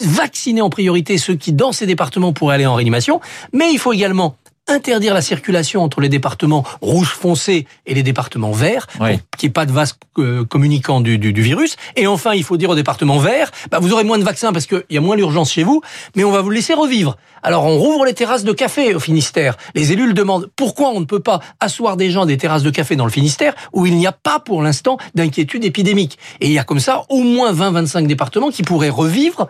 vacciner 0.00 0.60
en 0.60 0.70
priorité 0.70 1.18
ceux 1.18 1.34
qui, 1.34 1.52
dans 1.52 1.72
ces 1.72 1.86
départements, 1.86 2.32
pourraient 2.32 2.56
aller 2.56 2.66
en 2.66 2.74
réanimation. 2.74 3.20
Mais 3.52 3.72
il 3.72 3.78
faut 3.78 3.92
également 3.92 4.36
interdire 4.68 5.14
la 5.14 5.22
circulation 5.22 5.82
entre 5.82 6.00
les 6.00 6.08
départements 6.08 6.64
rouge 6.80 7.08
foncé 7.08 7.66
et 7.86 7.94
les 7.94 8.02
départements 8.02 8.52
verts, 8.52 8.86
oui. 9.00 9.18
pour 9.18 9.38
qu'il 9.38 9.46
n'y 9.46 9.50
ait 9.50 9.52
pas 9.52 9.66
de 9.66 9.72
vase 9.72 9.98
euh, 10.18 10.44
communicant 10.44 11.00
du, 11.00 11.18
du, 11.18 11.32
du, 11.32 11.42
virus. 11.42 11.76
Et 11.94 12.06
enfin, 12.06 12.34
il 12.34 12.44
faut 12.44 12.56
dire 12.56 12.70
aux 12.70 12.74
départements 12.74 13.18
verts, 13.18 13.50
bah, 13.70 13.78
vous 13.80 13.92
aurez 13.92 14.04
moins 14.04 14.18
de 14.18 14.24
vaccins 14.24 14.52
parce 14.52 14.66
qu'il 14.66 14.84
y 14.90 14.96
a 14.96 15.00
moins 15.00 15.16
l'urgence 15.16 15.52
chez 15.52 15.62
vous, 15.62 15.82
mais 16.14 16.24
on 16.24 16.32
va 16.32 16.42
vous 16.42 16.50
laisser 16.50 16.74
revivre. 16.74 17.16
Alors 17.42 17.64
on 17.64 17.78
rouvre 17.78 18.04
les 18.04 18.14
terrasses 18.14 18.44
de 18.44 18.52
café 18.52 18.94
au 18.94 19.00
Finistère. 19.00 19.56
Les 19.74 19.92
élus 19.92 20.06
le 20.06 20.14
demandent. 20.14 20.48
Pourquoi 20.56 20.90
on 20.90 21.00
ne 21.00 21.04
peut 21.04 21.20
pas 21.20 21.40
asseoir 21.60 21.96
des 21.96 22.10
gens 22.10 22.22
à 22.22 22.26
des 22.26 22.38
terrasses 22.38 22.64
de 22.64 22.70
café 22.70 22.96
dans 22.96 23.04
le 23.04 23.10
Finistère 23.10 23.54
où 23.72 23.86
il 23.86 23.96
n'y 23.96 24.06
a 24.06 24.12
pas 24.12 24.40
pour 24.40 24.62
l'instant 24.62 24.98
d'inquiétude 25.14 25.64
épidémique? 25.64 26.18
Et 26.40 26.46
il 26.46 26.52
y 26.52 26.58
a 26.58 26.64
comme 26.64 26.80
ça 26.80 27.04
au 27.08 27.22
moins 27.22 27.52
20-25 27.52 28.06
départements 28.06 28.50
qui 28.50 28.62
pourraient 28.62 28.90
revivre 28.90 29.46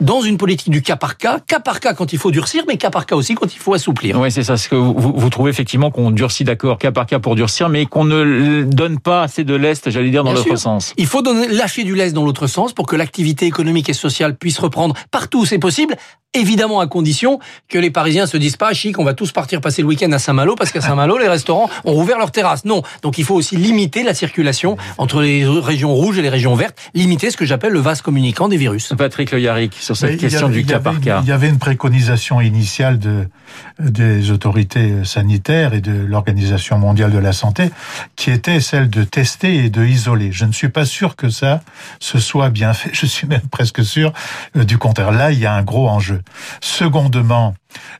dans 0.00 0.22
une 0.22 0.36
politique 0.36 0.70
du 0.70 0.82
cas 0.82 0.96
par 0.96 1.16
cas, 1.16 1.40
cas 1.46 1.60
par 1.60 1.80
cas 1.80 1.94
quand 1.94 2.12
il 2.12 2.18
faut 2.18 2.30
durcir, 2.30 2.64
mais 2.66 2.76
cas 2.76 2.90
par 2.90 3.06
cas 3.06 3.16
aussi 3.16 3.34
quand 3.34 3.54
il 3.54 3.58
faut 3.58 3.74
assouplir. 3.74 4.18
Oui, 4.18 4.30
c'est 4.30 4.42
ça. 4.42 4.56
Ce 4.56 4.68
que 4.68 4.74
vous, 4.74 4.94
vous, 4.94 5.30
trouvez 5.30 5.50
effectivement 5.50 5.90
qu'on 5.90 6.10
durcit 6.10 6.44
d'accord 6.44 6.78
cas 6.78 6.92
par 6.92 7.06
cas 7.06 7.18
pour 7.18 7.34
durcir, 7.34 7.68
mais 7.68 7.86
qu'on 7.86 8.04
ne 8.04 8.62
donne 8.62 8.98
pas 8.98 9.22
assez 9.22 9.44
de 9.44 9.54
lest, 9.54 9.90
j'allais 9.90 10.10
dire, 10.10 10.24
dans 10.24 10.32
l'autre 10.32 10.56
sens. 10.56 10.94
Il 10.96 11.06
faut 11.06 11.22
donner, 11.22 11.48
lâcher 11.48 11.84
du 11.84 11.94
lest 11.94 12.14
dans 12.14 12.24
l'autre 12.24 12.46
sens 12.46 12.72
pour 12.72 12.86
que 12.86 12.96
l'activité 12.96 13.46
économique 13.46 13.88
et 13.88 13.94
sociale 13.94 14.36
puisse 14.36 14.58
reprendre 14.58 14.94
partout 15.10 15.40
où 15.40 15.46
c'est 15.46 15.58
possible, 15.58 15.96
Évidemment, 16.32 16.78
à 16.78 16.86
condition 16.86 17.40
que 17.68 17.76
les 17.76 17.90
Parisiens 17.90 18.24
se 18.26 18.36
disent 18.36 18.56
pas 18.56 18.72
chic, 18.72 19.00
on 19.00 19.04
va 19.04 19.14
tous 19.14 19.32
partir 19.32 19.60
passer 19.60 19.82
le 19.82 19.88
week-end 19.88 20.12
à 20.12 20.20
Saint-Malo 20.20 20.54
parce 20.54 20.70
qu'à 20.70 20.80
Saint-Malo, 20.80 21.18
les 21.18 21.26
restaurants 21.26 21.68
ont 21.84 21.92
rouvert 21.92 22.18
leurs 22.18 22.30
terrasses. 22.30 22.64
Non. 22.64 22.82
Donc, 23.02 23.18
il 23.18 23.24
faut 23.24 23.34
aussi 23.34 23.56
limiter 23.56 24.04
la 24.04 24.14
circulation 24.14 24.76
entre 24.96 25.22
les 25.22 25.44
régions 25.44 25.92
rouges 25.92 26.18
et 26.18 26.22
les 26.22 26.28
régions 26.28 26.54
vertes, 26.54 26.78
limiter 26.94 27.32
ce 27.32 27.36
que 27.36 27.44
j'appelle 27.44 27.72
le 27.72 27.80
vase 27.80 28.00
communicant 28.00 28.46
des 28.46 28.58
virus. 28.58 28.92
Patrick 28.96 29.32
Le 29.32 29.40
Yarrick, 29.40 29.74
sur 29.74 29.96
cette 29.96 30.18
question 30.18 30.48
du 30.48 30.64
cas 30.64 30.78
par 30.78 31.00
cas. 31.00 31.20
Il 31.24 31.28
y 31.28 31.32
avait 31.32 31.48
une 31.48 31.58
préconisation 31.58 32.40
initiale 32.40 33.00
de, 33.00 33.26
des 33.80 34.30
autorités 34.30 35.04
sanitaires 35.04 35.74
et 35.74 35.80
de 35.80 35.92
l'Organisation 35.92 36.78
mondiale 36.78 37.10
de 37.10 37.18
la 37.18 37.32
santé 37.32 37.70
qui 38.14 38.30
était 38.30 38.60
celle 38.60 38.88
de 38.88 39.02
tester 39.02 39.64
et 39.64 39.70
de 39.70 39.84
isoler. 39.84 40.30
Je 40.30 40.44
ne 40.44 40.52
suis 40.52 40.68
pas 40.68 40.84
sûr 40.84 41.16
que 41.16 41.28
ça 41.28 41.60
se 41.98 42.20
soit 42.20 42.50
bien 42.50 42.72
fait. 42.72 42.90
Je 43.00 43.06
suis 43.06 43.26
même 43.26 43.48
presque 43.50 43.84
sûr 43.84 44.12
euh, 44.56 44.64
du 44.64 44.78
contraire. 44.78 45.10
Là, 45.10 45.32
il 45.32 45.38
y 45.38 45.46
a 45.46 45.54
un 45.54 45.62
gros 45.62 45.88
enjeu. 45.88 46.19
Secondement, 46.60 47.54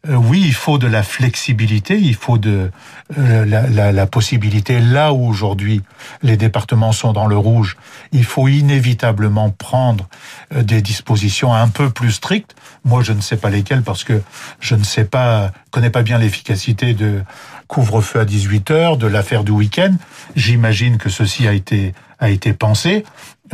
euh, 0.08 0.14
oui, 0.14 0.42
il 0.44 0.54
faut 0.54 0.78
de 0.78 0.86
la 0.86 1.02
flexibilité, 1.02 1.98
il 1.98 2.14
faut 2.14 2.38
de 2.38 2.70
euh, 3.18 3.44
la, 3.44 4.06
possibilité, 4.06 4.80
là 4.80 5.12
où 5.12 5.26
aujourd'hui 5.26 5.82
les 6.22 6.36
départements 6.36 6.92
sont 6.92 7.12
dans 7.12 7.26
le 7.26 7.36
rouge, 7.36 7.76
il 8.12 8.24
faut 8.24 8.48
inévitablement 8.48 9.50
prendre 9.50 10.08
euh, 10.54 10.62
des 10.62 10.82
dispositions 10.82 11.52
un 11.54 11.68
peu 11.68 11.90
plus 11.90 12.12
strictes. 12.12 12.54
Moi, 12.84 13.02
je 13.02 13.12
ne 13.12 13.20
sais 13.20 13.36
pas 13.36 13.50
lesquelles 13.50 13.82
parce 13.82 14.04
que 14.04 14.22
je 14.60 14.74
ne 14.74 14.84
sais 14.84 15.04
pas, 15.04 15.52
connais 15.70 15.90
pas 15.90 16.02
bien 16.02 16.18
l'efficacité 16.18 16.94
de 16.94 17.22
couvre-feu 17.68 18.20
à 18.20 18.24
18 18.24 18.70
heures, 18.70 18.96
de 18.96 19.06
l'affaire 19.06 19.44
du 19.44 19.52
week-end. 19.52 19.94
J'imagine 20.34 20.98
que 20.98 21.08
ceci 21.08 21.46
a 21.46 21.52
été 21.52 21.94
a 22.20 22.28
été 22.28 22.52
pensé, 22.52 23.04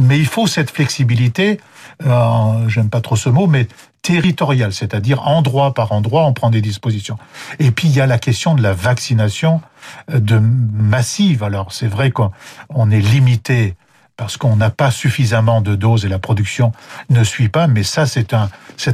mais 0.00 0.18
il 0.18 0.26
faut 0.26 0.46
cette 0.46 0.70
flexibilité. 0.70 1.60
Euh, 2.04 2.68
J'aime 2.68 2.90
pas 2.90 3.00
trop 3.00 3.16
ce 3.16 3.28
mot, 3.28 3.46
mais 3.46 3.68
territorial, 4.06 4.72
c'est-à-dire 4.72 5.26
endroit 5.26 5.74
par 5.74 5.90
endroit, 5.90 6.26
on 6.26 6.32
prend 6.32 6.50
des 6.50 6.60
dispositions. 6.60 7.18
Et 7.58 7.72
puis 7.72 7.88
il 7.88 7.96
y 7.96 8.00
a 8.00 8.06
la 8.06 8.18
question 8.18 8.54
de 8.54 8.62
la 8.62 8.72
vaccination 8.72 9.60
euh, 10.12 10.20
de 10.20 10.38
massive. 10.38 11.42
Alors 11.42 11.72
c'est 11.72 11.88
vrai 11.88 12.12
qu'on 12.12 12.90
est 12.92 13.00
limité 13.00 13.74
parce 14.16 14.36
qu'on 14.36 14.54
n'a 14.56 14.70
pas 14.70 14.92
suffisamment 14.92 15.60
de 15.60 15.74
doses 15.74 16.06
et 16.06 16.08
la 16.08 16.20
production 16.20 16.70
ne 17.10 17.24
suit 17.24 17.48
pas. 17.48 17.66
Mais 17.66 17.82
ça, 17.82 18.06
c'est 18.06 18.32
un, 18.32 18.48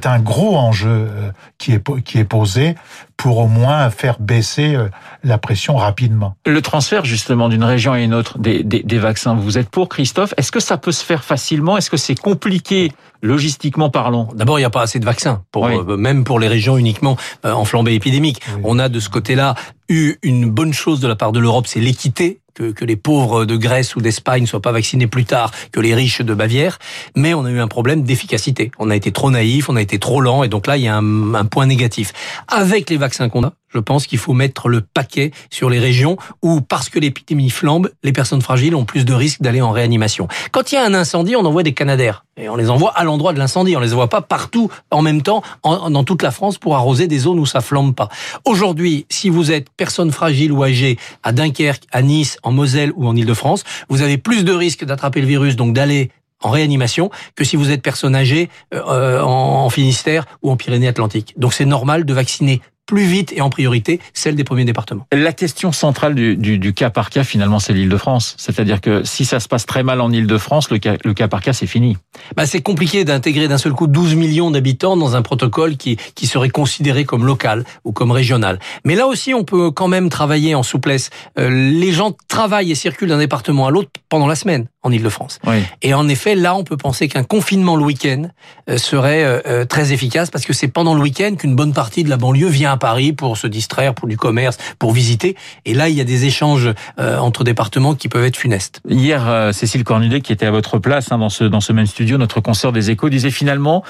un 0.04 0.18
gros 0.18 0.56
enjeu 0.56 0.88
euh, 0.88 1.30
qui 1.58 1.72
est, 1.72 2.02
qui 2.02 2.18
est 2.18 2.24
posé 2.24 2.74
pour 3.18 3.36
au 3.38 3.46
moins 3.46 3.90
faire 3.90 4.18
baisser 4.18 4.74
euh, 4.74 4.88
la 5.22 5.36
pression 5.36 5.76
rapidement. 5.76 6.34
Le 6.46 6.62
transfert 6.62 7.04
justement 7.04 7.50
d'une 7.50 7.64
région 7.64 7.92
à 7.92 8.00
une 8.00 8.14
autre 8.14 8.38
des, 8.38 8.64
des 8.64 8.98
vaccins, 8.98 9.34
vous 9.34 9.58
êtes 9.58 9.68
pour 9.68 9.90
Christophe? 9.90 10.32
Est-ce 10.38 10.50
que 10.50 10.60
ça 10.60 10.78
peut 10.78 10.90
se 10.90 11.04
faire 11.04 11.22
facilement? 11.22 11.76
Est-ce 11.76 11.90
que 11.90 11.98
c'est 11.98 12.18
compliqué 12.18 12.92
logistiquement 13.22 13.88
parlant 13.88 14.28
D'abord, 14.34 14.58
il 14.58 14.62
n'y 14.62 14.66
a 14.66 14.70
pas 14.70 14.82
assez 14.82 14.98
de 14.98 15.04
vaccins, 15.04 15.42
pour, 15.52 15.66
euh, 15.66 15.96
même 15.96 16.24
pour 16.24 16.38
les 16.38 16.48
régions 16.48 16.76
uniquement 16.76 17.16
en 17.44 17.64
flambée 17.64 17.94
épidémique. 17.94 18.40
On 18.64 18.78
a 18.78 18.88
de 18.88 19.00
ce 19.00 19.08
côté-là 19.08 19.54
eu 19.88 20.16
une 20.22 20.50
bonne 20.50 20.72
chose 20.72 21.00
de 21.00 21.08
la 21.08 21.16
part 21.16 21.32
de 21.32 21.38
l'Europe, 21.38 21.66
c'est 21.66 21.80
l'équité 21.80 22.40
que, 22.54 22.70
que, 22.72 22.84
les 22.84 22.96
pauvres 22.96 23.44
de 23.44 23.56
Grèce 23.56 23.96
ou 23.96 24.00
d'Espagne 24.00 24.46
soient 24.46 24.60
pas 24.60 24.72
vaccinés 24.72 25.06
plus 25.06 25.24
tard 25.24 25.50
que 25.70 25.80
les 25.80 25.94
riches 25.94 26.20
de 26.20 26.34
Bavière, 26.34 26.78
mais 27.16 27.32
on 27.34 27.44
a 27.44 27.50
eu 27.50 27.60
un 27.60 27.68
problème 27.68 28.02
d'efficacité. 28.02 28.70
On 28.78 28.90
a 28.90 28.96
été 28.96 29.10
trop 29.12 29.30
naïf, 29.30 29.68
on 29.68 29.76
a 29.76 29.80
été 29.80 29.98
trop 29.98 30.20
lent, 30.20 30.42
et 30.42 30.48
donc 30.48 30.66
là, 30.66 30.76
il 30.76 30.82
y 30.82 30.88
a 30.88 30.96
un, 30.96 31.34
un 31.34 31.44
point 31.44 31.66
négatif. 31.66 32.12
Avec 32.48 32.90
les 32.90 32.98
vaccins 32.98 33.28
qu'on 33.28 33.44
a, 33.44 33.52
je 33.72 33.78
pense 33.78 34.06
qu'il 34.06 34.18
faut 34.18 34.32
mettre 34.32 34.68
le 34.68 34.80
paquet 34.80 35.32
sur 35.50 35.70
les 35.70 35.78
régions 35.78 36.16
où, 36.42 36.60
parce 36.60 36.88
que 36.88 36.98
l'épidémie 36.98 37.50
flambe, 37.50 37.90
les 38.02 38.12
personnes 38.12 38.42
fragiles 38.42 38.74
ont 38.74 38.84
plus 38.84 39.04
de 39.04 39.14
risques 39.14 39.42
d'aller 39.42 39.60
en 39.60 39.70
réanimation. 39.70 40.28
Quand 40.50 40.72
il 40.72 40.76
y 40.76 40.78
a 40.78 40.84
un 40.84 40.94
incendie, 40.94 41.36
on 41.36 41.44
envoie 41.44 41.62
des 41.62 41.74
canadaires. 41.74 42.24
Et 42.38 42.48
on 42.48 42.56
les 42.56 42.70
envoie 42.70 42.90
à 42.90 43.04
l'endroit 43.04 43.34
de 43.34 43.38
l'incendie. 43.38 43.76
On 43.76 43.80
les 43.80 43.92
envoie 43.92 44.08
pas 44.08 44.22
partout 44.22 44.70
en 44.90 45.02
même 45.02 45.20
temps 45.22 45.42
dans 45.62 46.04
toute 46.04 46.22
la 46.22 46.30
France 46.30 46.56
pour 46.56 46.76
arroser 46.76 47.06
des 47.06 47.18
zones 47.18 47.38
où 47.38 47.44
ça 47.44 47.60
flambe 47.60 47.94
pas. 47.94 48.08
Aujourd'hui, 48.46 49.06
si 49.10 49.28
vous 49.28 49.52
êtes 49.52 49.68
personne 49.76 50.10
fragile 50.10 50.50
ou 50.50 50.62
âgée 50.62 50.98
à 51.22 51.32
Dunkerque, 51.32 51.84
à 51.92 52.00
Nice, 52.00 52.38
en 52.42 52.52
Moselle 52.52 52.92
ou 52.96 53.06
en 53.06 53.14
Ile-de-France, 53.14 53.64
vous 53.90 54.00
avez 54.00 54.16
plus 54.16 54.44
de 54.44 54.52
risques 54.52 54.84
d'attraper 54.84 55.20
le 55.20 55.26
virus, 55.26 55.56
donc 55.56 55.74
d'aller 55.74 56.10
en 56.42 56.50
réanimation 56.50 57.10
que 57.36 57.44
si 57.44 57.56
vous 57.56 57.70
êtes 57.70 57.82
personne 57.82 58.14
âgée 58.14 58.48
euh, 58.74 59.20
en 59.20 59.68
Finistère 59.70 60.26
ou 60.42 60.50
en 60.50 60.56
Pyrénées-Atlantiques. 60.56 61.34
Donc 61.36 61.52
c'est 61.52 61.64
normal 61.64 62.04
de 62.04 62.14
vacciner 62.14 62.60
plus 62.86 63.04
vite 63.04 63.32
et 63.34 63.40
en 63.40 63.50
priorité 63.50 64.00
celle 64.12 64.34
des 64.34 64.44
premiers 64.44 64.64
départements. 64.64 65.06
La 65.12 65.32
question 65.32 65.72
centrale 65.72 66.14
du, 66.14 66.36
du, 66.36 66.58
du 66.58 66.74
cas 66.74 66.90
par 66.90 67.10
cas, 67.10 67.24
finalement, 67.24 67.58
c'est 67.58 67.72
l'Île-de-France. 67.72 68.34
C'est-à-dire 68.38 68.80
que 68.80 69.04
si 69.04 69.24
ça 69.24 69.40
se 69.40 69.48
passe 69.48 69.66
très 69.66 69.82
mal 69.82 70.00
en 70.00 70.10
Île-de-France, 70.10 70.70
le 70.70 70.78
cas, 70.78 70.96
le 71.04 71.14
cas 71.14 71.28
par 71.28 71.40
cas, 71.40 71.52
c'est 71.52 71.66
fini. 71.66 71.96
Bah, 72.36 72.46
c'est 72.46 72.60
compliqué 72.60 73.04
d'intégrer 73.04 73.48
d'un 73.48 73.58
seul 73.58 73.72
coup 73.72 73.86
12 73.86 74.14
millions 74.14 74.50
d'habitants 74.50 74.96
dans 74.96 75.16
un 75.16 75.22
protocole 75.22 75.76
qui, 75.76 75.96
qui 76.14 76.26
serait 76.26 76.50
considéré 76.50 77.04
comme 77.04 77.24
local 77.24 77.64
ou 77.84 77.92
comme 77.92 78.10
régional. 78.10 78.58
Mais 78.84 78.94
là 78.94 79.06
aussi, 79.06 79.34
on 79.34 79.44
peut 79.44 79.70
quand 79.70 79.88
même 79.88 80.08
travailler 80.08 80.54
en 80.54 80.62
souplesse. 80.62 81.10
Euh, 81.38 81.50
les 81.50 81.92
gens 81.92 82.16
travaillent 82.28 82.72
et 82.72 82.74
circulent 82.74 83.08
d'un 83.08 83.18
département 83.18 83.66
à 83.66 83.70
l'autre 83.70 83.90
pendant 84.08 84.26
la 84.26 84.34
semaine 84.34 84.66
en 84.82 84.90
Ile-de-France. 84.90 85.38
Oui. 85.46 85.62
Et 85.82 85.94
en 85.94 86.08
effet, 86.08 86.34
là, 86.34 86.54
on 86.54 86.64
peut 86.64 86.76
penser 86.76 87.08
qu'un 87.08 87.22
confinement 87.22 87.76
le 87.76 87.84
week-end 87.84 88.28
euh, 88.68 88.78
serait 88.78 89.22
euh, 89.24 89.64
très 89.64 89.92
efficace 89.92 90.30
parce 90.30 90.44
que 90.44 90.52
c'est 90.52 90.68
pendant 90.68 90.94
le 90.94 91.00
week-end 91.00 91.34
qu'une 91.36 91.54
bonne 91.54 91.72
partie 91.72 92.04
de 92.04 92.10
la 92.10 92.16
banlieue 92.16 92.48
vient 92.48 92.72
à 92.72 92.76
Paris 92.76 93.12
pour 93.12 93.36
se 93.36 93.46
distraire, 93.46 93.94
pour 93.94 94.08
du 94.08 94.16
commerce, 94.16 94.58
pour 94.78 94.92
visiter. 94.92 95.36
Et 95.64 95.74
là, 95.74 95.88
il 95.88 95.96
y 95.96 96.00
a 96.00 96.04
des 96.04 96.24
échanges 96.24 96.72
euh, 96.98 97.18
entre 97.18 97.44
départements 97.44 97.94
qui 97.94 98.08
peuvent 98.08 98.24
être 98.24 98.36
funestes. 98.36 98.80
Hier, 98.88 99.28
euh, 99.28 99.52
Cécile 99.52 99.84
Cornudet, 99.84 100.20
qui 100.20 100.32
était 100.32 100.46
à 100.46 100.50
votre 100.50 100.78
place 100.78 101.12
hein, 101.12 101.18
dans 101.18 101.28
ce 101.28 101.44
dans 101.44 101.60
ce 101.60 101.72
même 101.72 101.86
studio, 101.86 102.18
notre 102.18 102.40
consoeur 102.40 102.72
des 102.72 102.90
Échos, 102.90 103.08
disait 103.08 103.30
finalement 103.30 103.84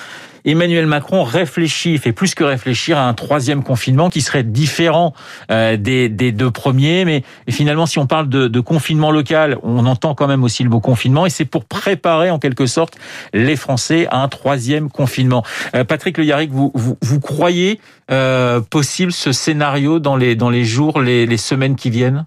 Emmanuel 0.44 0.86
Macron 0.86 1.22
réfléchit, 1.22 1.98
fait 1.98 2.12
plus 2.12 2.34
que 2.34 2.42
réfléchir 2.42 2.98
à 2.98 3.08
un 3.08 3.14
troisième 3.14 3.62
confinement 3.62 4.10
qui 4.10 4.20
serait 4.20 4.42
différent 4.42 5.14
euh, 5.50 5.76
des, 5.76 6.08
des, 6.08 6.32
deux 6.32 6.50
premiers. 6.50 7.04
Mais 7.04 7.22
finalement, 7.48 7.86
si 7.86 7.98
on 7.98 8.06
parle 8.06 8.28
de, 8.28 8.48
de, 8.48 8.60
confinement 8.60 9.10
local, 9.10 9.58
on 9.62 9.86
entend 9.86 10.14
quand 10.14 10.26
même 10.26 10.42
aussi 10.42 10.64
le 10.64 10.70
mot 10.70 10.80
confinement, 10.82 11.24
et 11.24 11.30
c'est 11.30 11.46
pour 11.46 11.64
préparer 11.64 12.30
en 12.30 12.38
quelque 12.38 12.66
sorte 12.66 12.98
les 13.32 13.56
Français 13.56 14.06
à 14.10 14.22
un 14.22 14.28
troisième 14.28 14.90
confinement. 14.90 15.42
Euh, 15.74 15.84
Patrick 15.84 16.18
Le 16.18 16.24
Yarrick, 16.24 16.50
vous, 16.50 16.72
vous, 16.74 17.20
croyez 17.20 17.80
euh, 18.10 18.60
possible 18.60 19.12
ce 19.12 19.32
scénario 19.32 19.98
dans 19.98 20.16
les, 20.16 20.36
dans 20.36 20.50
les 20.50 20.64
jours, 20.64 21.00
les, 21.00 21.36
semaines 21.36 21.76
qui 21.76 21.88
viennent? 21.88 22.26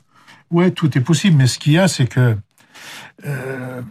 Oui, 0.50 0.72
tout 0.72 0.98
est 0.98 1.02
possible, 1.02 1.38
mais 1.38 1.48
ce 1.48 1.60
qu'il 1.60 1.74
y 1.74 1.80
a, 1.80 1.88
c'est 1.88 2.08
que... 2.08 2.36
Euh, 3.26 3.82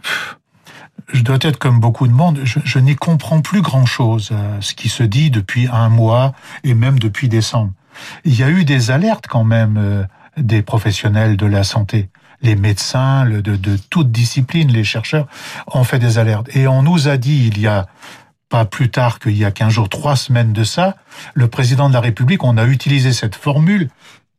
je 1.13 1.21
dois 1.21 1.37
être 1.41 1.57
comme 1.57 1.79
beaucoup 1.79 2.07
de 2.07 2.13
monde, 2.13 2.41
je, 2.43 2.79
n'y 2.79 2.95
comprends 2.95 3.41
plus 3.41 3.61
grand-chose 3.61 4.31
à 4.31 4.61
ce 4.61 4.73
qui 4.73 4.89
se 4.89 5.03
dit 5.03 5.29
depuis 5.29 5.67
un 5.71 5.89
mois 5.89 6.33
et 6.63 6.73
même 6.73 6.99
depuis 6.99 7.29
décembre. 7.29 7.71
Il 8.23 8.37
y 8.37 8.43
a 8.43 8.49
eu 8.49 8.65
des 8.65 8.91
alertes 8.91 9.27
quand 9.27 9.43
même 9.43 9.77
euh, 9.77 10.03
des 10.37 10.61
professionnels 10.61 11.37
de 11.37 11.45
la 11.45 11.63
santé. 11.63 12.09
Les 12.41 12.55
médecins 12.55 13.25
de, 13.25 13.41
de 13.41 13.77
toute 13.89 14.11
discipline, 14.11 14.71
les 14.71 14.83
chercheurs 14.83 15.27
ont 15.67 15.83
fait 15.83 15.99
des 15.99 16.17
alertes. 16.17 16.55
Et 16.55 16.67
on 16.67 16.83
nous 16.83 17.07
a 17.07 17.17
dit 17.17 17.47
il 17.47 17.59
y 17.59 17.67
a 17.67 17.87
pas 18.49 18.65
plus 18.65 18.91
tard 18.91 19.19
qu'il 19.19 19.35
y 19.35 19.45
a 19.45 19.51
15 19.51 19.73
jours, 19.73 19.89
trois 19.89 20.15
semaines 20.15 20.53
de 20.53 20.63
ça, 20.63 20.95
le 21.33 21.47
président 21.47 21.89
de 21.89 21.93
la 21.93 21.99
République, 21.99 22.43
on 22.43 22.57
a 22.57 22.65
utilisé 22.65 23.11
cette 23.11 23.35
formule 23.35 23.89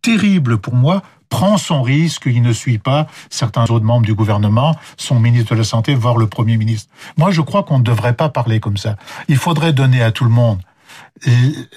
terrible 0.01 0.59
pour 0.59 0.75
moi 0.75 1.03
prend 1.29 1.59
son 1.59 1.83
risque, 1.83 2.25
il 2.27 2.43
ne 2.43 2.53
suit 2.53 2.79
pas 2.79 3.07
certains 3.31 3.65
autres 3.65 3.85
membres 3.85 4.07
du 4.07 4.15
gouvernement, 4.15 4.77
son 4.97 5.19
ministre 5.19 5.55
de 5.55 5.59
la 5.59 5.65
Santé, 5.65 5.95
voire 5.95 6.17
le 6.17 6.27
Premier 6.27 6.57
ministre. 6.57 6.91
Moi, 7.17 7.31
je 7.31 7.41
crois 7.41 7.63
qu'on 7.63 7.79
ne 7.79 7.85
devrait 7.85 8.15
pas 8.15 8.29
parler 8.29 8.61
comme 8.61 8.77
ça. 8.77 8.97
Il 9.29 9.37
faudrait 9.37 9.73
donner 9.73 10.03
à 10.03 10.13
tout 10.13 10.25
le 10.25 10.31
monde 10.31 10.61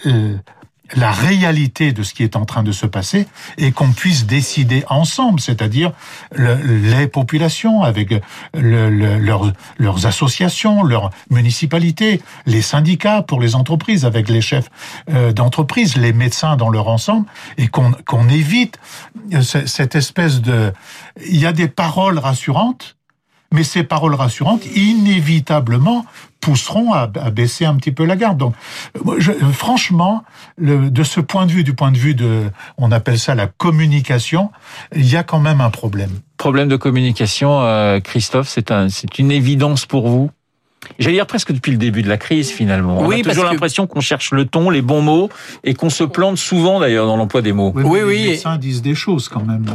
euh, 0.05 0.38
la 0.96 1.12
réalité 1.12 1.91
de 1.91 2.03
ce 2.03 2.13
qui 2.13 2.24
est 2.24 2.36
en 2.36 2.46
train 2.46 2.63
de 2.63 2.72
se 2.72 2.86
passer 2.86 3.27
et 3.58 3.72
qu'on 3.72 3.91
puisse 3.91 4.25
décider 4.25 4.84
ensemble, 4.89 5.39
c'est-à-dire 5.39 5.91
le, 6.34 6.55
les 6.55 7.08
populations 7.08 7.84
avec 7.84 8.12
le, 8.53 8.89
le, 8.89 9.17
leurs, 9.17 10.05
associations, 10.05 10.84
leurs 10.84 11.10
municipalités, 11.29 12.22
les 12.46 12.62
syndicats 12.62 13.22
pour 13.22 13.41
les 13.41 13.55
entreprises 13.55 14.05
avec 14.05 14.29
les 14.29 14.41
chefs 14.41 14.69
euh, 15.12 15.31
d'entreprise, 15.31 15.98
les 15.98 16.13
médecins 16.13 16.55
dans 16.55 16.69
leur 16.69 16.88
ensemble 16.88 17.25
et 17.58 17.67
qu'on 17.67 17.91
qu'on 18.05 18.29
évite 18.29 18.79
cette 19.41 19.96
espèce 19.96 20.41
de... 20.41 20.74
Il 21.25 21.39
y 21.39 21.46
a 21.46 21.53
des 21.53 21.67
paroles 21.67 22.17
rassurantes, 22.17 22.96
mais 23.51 23.63
ces 23.63 23.84
paroles 23.84 24.15
rassurantes, 24.15 24.65
inévitablement, 24.75 26.06
pousseront 26.39 26.94
à, 26.94 27.08
baisser 27.08 27.65
un 27.65 27.75
petit 27.75 27.91
peu 27.91 28.06
la 28.06 28.15
garde. 28.15 28.38
Donc, 28.38 28.53
franchement, 29.53 30.24
de 30.58 31.03
ce 31.03 31.20
point 31.20 31.46
de 31.46 31.51
vue, 31.51 31.63
du 31.63 31.74
point 31.74 31.91
de 31.91 31.98
vue 31.98 32.15
de, 32.15 32.50
on 32.77 32.91
appelle 32.91 33.20
ça 33.20 33.36
la 33.36 33.48
communication, 33.48 34.51
il 34.96 35.10
y 35.10 35.18
a 35.18 35.24
quand 35.24 35.39
même 35.39 35.62
un 35.62 35.70
problème. 35.70 36.12
Problème 36.38 36.70
de 36.70 36.77
communication, 36.77 37.62
euh, 37.62 38.00
Christophe, 38.00 38.48
c'est 38.48 39.20
une 39.20 39.32
évidence 39.32 39.86
pour 39.86 40.08
vous? 40.08 40.32
J'allais 40.98 41.15
dire 41.17 41.27
presque 41.27 41.51
depuis 41.51 41.71
le 41.71 41.77
début 41.77 42.01
de 42.03 42.09
la 42.09 42.17
crise 42.17 42.50
finalement. 42.51 43.00
On 43.00 43.05
Oui, 43.07 43.19
a 43.19 43.24
parce 43.24 43.36
toujours 43.36 43.51
l'impression 43.51 43.86
qu'on 43.88 44.00
cherche 44.00 44.31
le 44.31 44.45
ton, 44.45 44.69
les 44.69 44.81
bons 44.81 45.01
mots 45.01 45.29
et 45.63 45.74
qu'on 45.74 45.89
se 45.89 46.03
plante 46.05 46.38
souvent 46.38 46.79
d'ailleurs 46.79 47.05
dans 47.05 47.17
l'emploi 47.17 47.41
des 47.41 47.51
mots. 47.53 47.71
Oui, 47.75 47.83
Oui, 47.86 48.00
Les 48.17 48.25
et- 48.25 48.29
médecins 48.31 48.57
disent 48.57 48.81
des 48.81 48.95
choses 48.95 49.27
quand 49.29 49.43
même. 49.45 49.65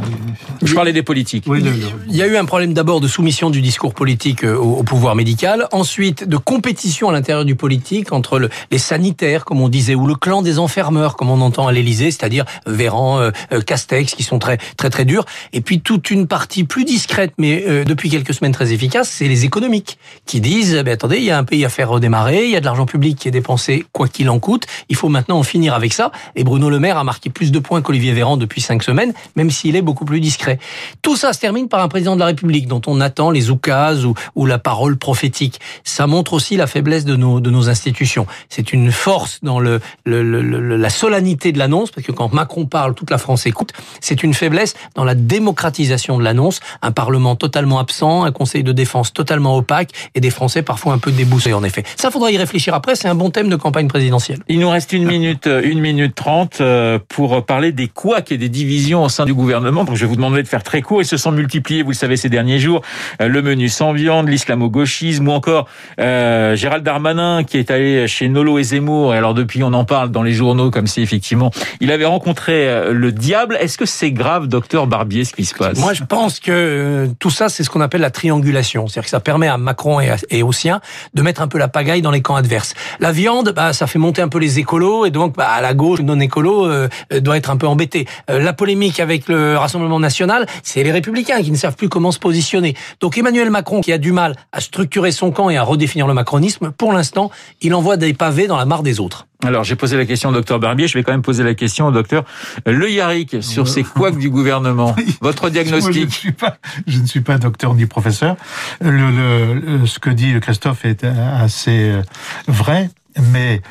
Je 0.63 0.73
parlais 0.73 0.93
des 0.93 1.03
politiques. 1.03 1.45
Oui, 1.47 1.63
Il 2.09 2.15
y 2.15 2.21
a 2.21 2.27
eu 2.27 2.37
un 2.37 2.45
problème 2.45 2.73
d'abord 2.73 3.01
de 3.01 3.07
soumission 3.07 3.49
du 3.49 3.61
discours 3.61 3.93
politique 3.93 4.43
euh, 4.43 4.55
au, 4.57 4.77
au 4.77 4.83
pouvoir 4.83 5.15
médical, 5.15 5.67
ensuite 5.71 6.27
de 6.27 6.37
compétition 6.37 7.09
à 7.09 7.13
l'intérieur 7.13 7.45
du 7.45 7.55
politique 7.55 8.11
entre 8.11 8.39
le- 8.39 8.49
les 8.71 8.77
sanitaires, 8.79 9.45
comme 9.45 9.61
on 9.61 9.69
disait, 9.69 9.95
ou 9.95 10.07
le 10.07 10.15
clan 10.15 10.41
des 10.41 10.57
enfermeurs, 10.59 11.15
comme 11.15 11.29
on 11.29 11.41
entend 11.41 11.67
à 11.67 11.71
l'Élysée, 11.71 12.09
c'est-à-dire 12.11 12.45
Véran, 12.65 13.19
euh, 13.19 13.31
euh, 13.51 13.61
Castex, 13.61 14.15
qui 14.15 14.23
sont 14.23 14.39
très 14.39 14.57
très 14.77 14.89
très 14.89 15.05
durs, 15.05 15.25
et 15.53 15.61
puis 15.61 15.81
toute 15.81 16.09
une 16.09 16.25
partie 16.27 16.63
plus 16.63 16.83
discrète, 16.83 17.33
mais 17.37 17.63
euh, 17.67 17.83
depuis 17.83 18.09
quelques 18.09 18.33
semaines 18.33 18.51
très 18.53 18.73
efficace, 18.73 19.09
c'est 19.09 19.27
les 19.27 19.45
économiques, 19.45 19.97
qui 20.25 20.41
disent, 20.41 20.81
ben, 20.83 20.94
attendez, 20.95 21.17
il 21.17 21.23
y 21.23 21.31
a 21.31 21.37
un 21.37 21.43
pays 21.43 21.63
à 21.65 21.69
faire 21.69 21.89
redémarrer, 21.89 22.45
il 22.45 22.51
y 22.51 22.55
a 22.55 22.59
de 22.59 22.65
l'argent 22.65 22.85
public 22.85 23.17
qui 23.17 23.27
est 23.27 23.31
dépensé 23.31 23.85
quoi 23.91 24.07
qu'il 24.07 24.29
en 24.29 24.39
coûte, 24.39 24.65
il 24.89 24.95
faut 24.95 25.09
maintenant 25.09 25.37
en 25.37 25.43
finir 25.43 25.73
avec 25.73 25.93
ça, 25.93 26.11
et 26.35 26.43
Bruno 26.43 26.69
Le 26.69 26.79
Maire 26.79 26.97
a 26.97 27.03
marqué 27.03 27.29
plus 27.29 27.51
de 27.51 27.59
points 27.59 27.81
qu'Olivier 27.81 28.13
Véran 28.13 28.37
depuis 28.37 28.61
cinq 28.61 28.81
semaines, 28.83 29.13
même 29.35 29.51
s'il 29.51 29.75
est 29.75 29.81
beaucoup 29.81 30.05
plus 30.05 30.19
discret. 30.19 30.57
Tout 31.01 31.15
ça 31.15 31.33
se 31.33 31.39
termine 31.39 31.67
par 31.67 31.81
un 31.81 31.87
président 31.87 32.15
de 32.15 32.19
la 32.19 32.27
République 32.27 32.67
dont 32.67 32.81
on 32.87 33.01
attend 33.01 33.29
les 33.29 33.49
oukases 33.49 34.05
ou, 34.05 34.45
la 34.45 34.59
parole 34.59 34.97
prophétique. 34.97 35.59
Ça 35.83 36.05
montre 36.05 36.33
aussi 36.33 36.55
la 36.55 36.67
faiblesse 36.67 37.03
de 37.03 37.15
nos, 37.15 37.69
institutions. 37.69 38.27
C'est 38.49 38.73
une 38.73 38.91
force 38.91 39.39
dans 39.41 39.59
la 39.59 40.89
solennité 40.89 41.51
de 41.51 41.57
l'annonce, 41.57 41.91
parce 41.91 42.05
que 42.05 42.11
quand 42.11 42.31
Macron 42.33 42.65
parle, 42.65 42.93
toute 42.93 43.09
la 43.09 43.17
France 43.17 43.45
écoute. 43.45 43.73
C'est 44.01 44.23
une 44.23 44.33
faiblesse 44.33 44.75
dans 44.93 45.03
la 45.03 45.15
démocratisation 45.15 46.17
de 46.17 46.23
l'annonce. 46.23 46.59
Un 46.81 46.91
Parlement 46.91 47.35
totalement 47.35 47.79
absent, 47.79 48.23
un 48.23 48.31
Conseil 48.31 48.63
de 48.63 48.71
défense 48.71 49.13
totalement 49.13 49.57
opaque 49.57 49.91
et 50.13 50.21
des 50.21 50.29
Français 50.29 50.61
parfois 50.61 50.84
un 50.93 50.97
peu 50.97 51.11
déboussolés 51.11 51.53
en 51.55 51.63
effet. 51.63 51.83
Ça, 51.95 52.11
faudra 52.11 52.31
y 52.31 52.37
réfléchir 52.37 52.73
après. 52.73 52.95
C'est 52.95 53.07
un 53.07 53.15
bon 53.15 53.29
thème 53.29 53.49
de 53.49 53.55
campagne 53.55 53.87
présidentielle. 53.87 54.39
Il 54.47 54.59
nous 54.59 54.69
reste 54.69 54.93
une 54.93 55.05
minute, 55.05 55.47
euh, 55.47 55.61
une 55.63 55.79
minute 55.79 56.15
trente 56.15 56.59
euh, 56.61 56.99
pour 57.09 57.45
parler 57.45 57.71
des 57.71 57.87
couacs 57.87 58.31
et 58.31 58.37
des 58.37 58.49
divisions 58.49 59.03
au 59.03 59.09
sein 59.09 59.25
du 59.25 59.33
gouvernement. 59.33 59.83
Donc 59.83 59.95
je 59.95 60.01
vais 60.01 60.07
vous 60.07 60.15
demander 60.15 60.43
de 60.43 60.47
faire 60.47 60.63
très 60.63 60.81
court. 60.81 61.01
Ils 61.01 61.05
se 61.05 61.17
sont 61.17 61.31
multipliés, 61.31 61.83
vous 61.83 61.91
le 61.91 61.95
savez, 61.95 62.17
ces 62.17 62.29
derniers 62.29 62.59
jours. 62.59 62.81
Euh, 63.21 63.27
Le 63.27 63.41
menu 63.41 63.69
sans 63.69 63.93
viande, 63.93 64.29
l'islamo-gauchisme 64.29 65.27
ou 65.27 65.31
encore 65.31 65.67
euh, 65.99 66.55
Gérald 66.55 66.83
Darmanin 66.83 67.43
qui 67.43 67.57
est 67.57 67.71
allé 67.71 68.07
chez 68.07 68.27
Nolo 68.29 68.57
et 68.59 68.63
Zemmour. 68.63 69.13
Et 69.13 69.17
alors 69.17 69.33
depuis, 69.33 69.63
on 69.63 69.73
en 69.73 69.85
parle 69.85 70.11
dans 70.11 70.23
les 70.23 70.33
journaux 70.33 70.71
comme 70.71 70.87
si 70.87 71.01
effectivement 71.01 71.51
il 71.79 71.91
avait 71.91 72.05
rencontré 72.05 72.91
le 72.91 73.11
diable. 73.11 73.57
Est-ce 73.59 73.77
que 73.77 73.85
c'est 73.85 74.11
grave, 74.11 74.47
docteur 74.47 74.87
Barbier, 74.87 75.25
ce 75.25 75.33
qui 75.33 75.45
se 75.45 75.55
passe? 75.55 75.77
Moi, 75.79 75.93
je 75.93 76.03
pense 76.03 76.39
que 76.39 77.09
tout 77.19 77.29
ça, 77.29 77.49
c'est 77.49 77.63
ce 77.63 77.69
qu'on 77.69 77.81
appelle 77.81 78.01
la 78.01 78.11
triangulation. 78.11 78.87
C'est-à-dire 78.87 79.03
que 79.05 79.09
ça 79.09 79.19
permet 79.19 79.47
à 79.47 79.57
Macron 79.57 79.99
et, 79.99 80.09
à- 80.09 80.17
et 80.29 80.43
aux 80.43 80.51
siens 80.51 80.74
de 81.13 81.21
mettre 81.21 81.41
un 81.41 81.47
peu 81.47 81.57
la 81.57 81.67
pagaille 81.67 82.01
dans 82.01 82.11
les 82.11 82.21
camps 82.21 82.35
adverses. 82.35 82.73
La 82.99 83.11
viande, 83.11 83.53
bah, 83.55 83.73
ça 83.73 83.87
fait 83.87 83.99
monter 83.99 84.21
un 84.21 84.29
peu 84.29 84.39
les 84.39 84.59
écolos, 84.59 85.05
et 85.05 85.11
donc 85.11 85.35
bah, 85.35 85.47
à 85.49 85.61
la 85.61 85.73
gauche, 85.73 85.99
non 86.01 86.19
écolo 86.19 86.65
euh, 86.65 86.89
euh, 87.13 87.19
doit 87.19 87.37
être 87.37 87.49
un 87.49 87.57
peu 87.57 87.67
embêté. 87.67 88.07
Euh, 88.29 88.39
la 88.39 88.53
polémique 88.53 88.99
avec 88.99 89.27
le 89.27 89.57
Rassemblement 89.57 89.99
national, 89.99 90.45
c'est 90.63 90.83
les 90.83 90.91
républicains 90.91 91.41
qui 91.41 91.51
ne 91.51 91.57
savent 91.57 91.75
plus 91.75 91.89
comment 91.89 92.11
se 92.11 92.19
positionner. 92.19 92.75
Donc 92.99 93.17
Emmanuel 93.17 93.49
Macron, 93.49 93.81
qui 93.81 93.91
a 93.91 93.97
du 93.97 94.11
mal 94.11 94.35
à 94.51 94.61
structurer 94.61 95.11
son 95.11 95.31
camp 95.31 95.49
et 95.49 95.57
à 95.57 95.63
redéfinir 95.63 96.07
le 96.07 96.13
macronisme, 96.13 96.71
pour 96.71 96.93
l'instant, 96.93 97.31
il 97.61 97.73
envoie 97.73 97.97
des 97.97 98.13
pavés 98.13 98.47
dans 98.47 98.57
la 98.57 98.65
mare 98.65 98.83
des 98.83 98.99
autres. 98.99 99.27
Alors, 99.43 99.63
j'ai 99.63 99.75
posé 99.75 99.97
la 99.97 100.05
question 100.05 100.29
au 100.29 100.31
docteur 100.31 100.59
Barbier, 100.59 100.87
je 100.87 100.97
vais 100.97 101.03
quand 101.03 101.11
même 101.11 101.21
poser 101.21 101.43
la 101.43 101.53
question 101.53 101.87
au 101.87 101.91
docteur 101.91 102.23
Le 102.65 102.89
Yarrick 102.89 103.43
sur 103.43 103.67
ces 103.67 103.83
couacs 103.83 104.17
du 104.17 104.29
gouvernement. 104.29 104.95
Votre 105.21 105.49
Moi, 105.49 105.51
je, 105.53 105.59
ne 105.59 105.63
diagnostic 105.63 106.11
suis 106.11 106.31
pas, 106.31 106.57
je 106.87 106.99
ne 106.99 107.05
suis 107.05 107.21
pas 107.21 107.37
docteur 107.37 107.75
ni 107.75 107.85
professeur. 107.85 108.37
Le, 108.81 109.11
le- 109.11 109.85
ce 109.85 109.99
que 109.99 110.09
dit 110.09 110.39
Christophe 110.39 110.85
est 110.85 111.03
assez 111.03 111.89
euh, 111.89 112.01
vrai, 112.47 112.89
mais 113.31 113.61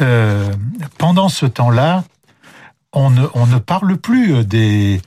euh, 0.00 0.50
pendant 0.98 1.28
ce 1.28 1.46
temps-là, 1.46 2.04
on 2.92 3.10
ne, 3.10 3.22
on 3.34 3.46
ne 3.46 3.58
parle 3.58 3.96
plus 3.96 4.44
des, 4.44 5.00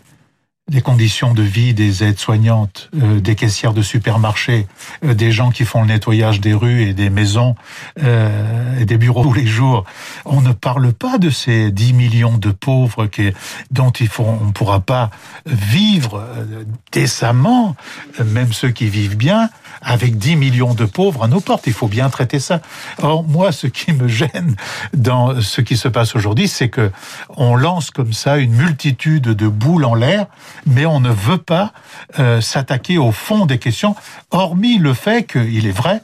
des 0.68 0.82
conditions 0.82 1.36
de 1.36 1.44
vie 1.44 1.76
des 1.76 2.04
aides-soignantes, 2.04 2.90
euh, 2.96 3.20
des 3.20 3.36
caissières 3.36 3.74
de 3.74 3.84
supermarchés, 3.84 4.66
euh, 5.04 5.14
des 5.14 5.32
gens 5.32 5.52
qui 5.52 5.64
font 5.64 5.82
le 5.82 5.88
nettoyage 5.88 6.42
des 6.42 6.56
rues 6.56 6.82
et 6.82 6.94
des 6.94 7.12
maisons 7.12 7.56
euh, 8.02 8.80
et 8.80 8.86
des 8.86 8.98
bureaux 8.98 9.22
tous 9.22 9.34
les 9.34 9.46
jours. 9.46 9.86
On 10.26 10.42
ne 10.42 10.54
parle 10.54 10.92
pas 10.92 11.20
de 11.20 11.30
ces 11.30 11.70
10 11.72 11.94
millions 11.94 12.40
de 12.40 12.50
pauvres 12.50 13.06
qui, 13.06 13.32
dont 13.70 13.92
il 13.92 14.08
faut, 14.08 14.24
on 14.24 14.46
ne 14.48 14.52
pourra 14.52 14.80
pas 14.80 15.12
vivre 15.46 16.20
euh, 16.20 16.64
décemment, 16.92 17.76
euh, 18.20 18.24
même 18.24 18.52
ceux 18.52 18.70
qui 18.70 18.88
vivent 18.88 19.18
bien, 19.18 19.50
avec 19.82 20.18
10 20.18 20.36
millions 20.36 20.74
de 20.74 20.86
pauvres 20.86 21.24
à 21.24 21.28
nos 21.28 21.42
portes. 21.42 21.68
Il 21.68 21.74
faut 21.74 21.88
bien 21.88 22.10
traiter 22.10 22.40
ça. 22.40 22.62
Or, 23.02 23.24
moi, 23.24 23.52
ce 23.52 23.68
qui 23.68 23.94
me 23.94 24.08
gêne 24.08 24.56
dans 24.94 25.40
ce 25.42 25.62
qui 25.62 25.78
se 25.78 25.88
passe 25.88 26.16
aujourd'hui, 26.16 26.48
c'est 26.48 26.70
que 26.70 26.92
on 27.38 27.56
lance 27.56 27.92
comme 27.92 28.14
ça 28.14 28.38
une 28.38 28.54
multitude 28.54 29.24
de 29.24 29.48
boules 29.48 29.86
en 29.86 29.94
l'air, 29.94 30.26
mais 30.66 30.86
on 30.86 31.00
ne 31.00 31.10
veut 31.10 31.38
pas 31.38 31.74
euh, 32.20 32.42
s'attaquer 32.42 32.98
au 32.98 33.12
fond 33.12 33.46
des 33.46 33.58
questions, 33.58 33.96
hormis 34.32 34.78
le 34.78 34.94
fait 34.94 35.24
qu'il 35.24 35.66
est 35.66 35.78
vrai 35.78 36.02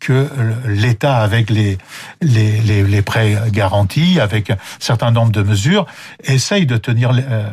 que 0.00 0.28
l'État, 0.66 1.18
avec 1.18 1.50
les, 1.50 1.78
les, 2.22 3.02
prêts 3.02 3.36
garantis, 3.50 4.18
avec 4.18 4.50
un 4.50 4.56
certain 4.78 5.10
nombre 5.10 5.32
de 5.32 5.42
mesures, 5.42 5.86
essaye 6.24 6.66
de 6.66 6.76
tenir 6.76 7.12
euh, 7.12 7.48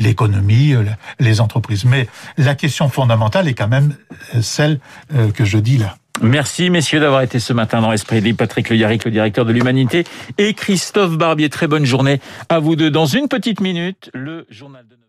l'économie, 0.00 0.74
euh, 0.74 0.84
les 1.18 1.40
entreprises. 1.40 1.84
Mais 1.84 2.08
la 2.36 2.54
question 2.54 2.88
fondamentale 2.88 3.48
est 3.48 3.54
quand 3.54 3.68
même 3.68 3.94
celle 4.40 4.80
euh, 5.14 5.30
que 5.30 5.44
je 5.44 5.58
dis 5.58 5.78
là. 5.78 5.96
Merci 6.22 6.68
messieurs 6.68 7.00
d'avoir 7.00 7.22
été 7.22 7.38
ce 7.38 7.54
matin 7.54 7.80
dans 7.80 7.92
Esprit 7.92 8.20
Libre. 8.20 8.38
Patrick 8.38 8.68
Le 8.68 8.76
Yarrick, 8.76 9.04
le 9.06 9.10
directeur 9.10 9.46
de 9.46 9.52
l'Humanité, 9.52 10.04
et 10.36 10.52
Christophe 10.52 11.16
Barbier. 11.16 11.48
Très 11.48 11.66
bonne 11.66 11.86
journée 11.86 12.20
à 12.50 12.58
vous 12.58 12.76
deux. 12.76 12.90
Dans 12.90 13.06
une 13.06 13.28
petite 13.28 13.60
minute, 13.60 14.10
le 14.12 14.46
journal 14.50 14.84
de 14.86 14.99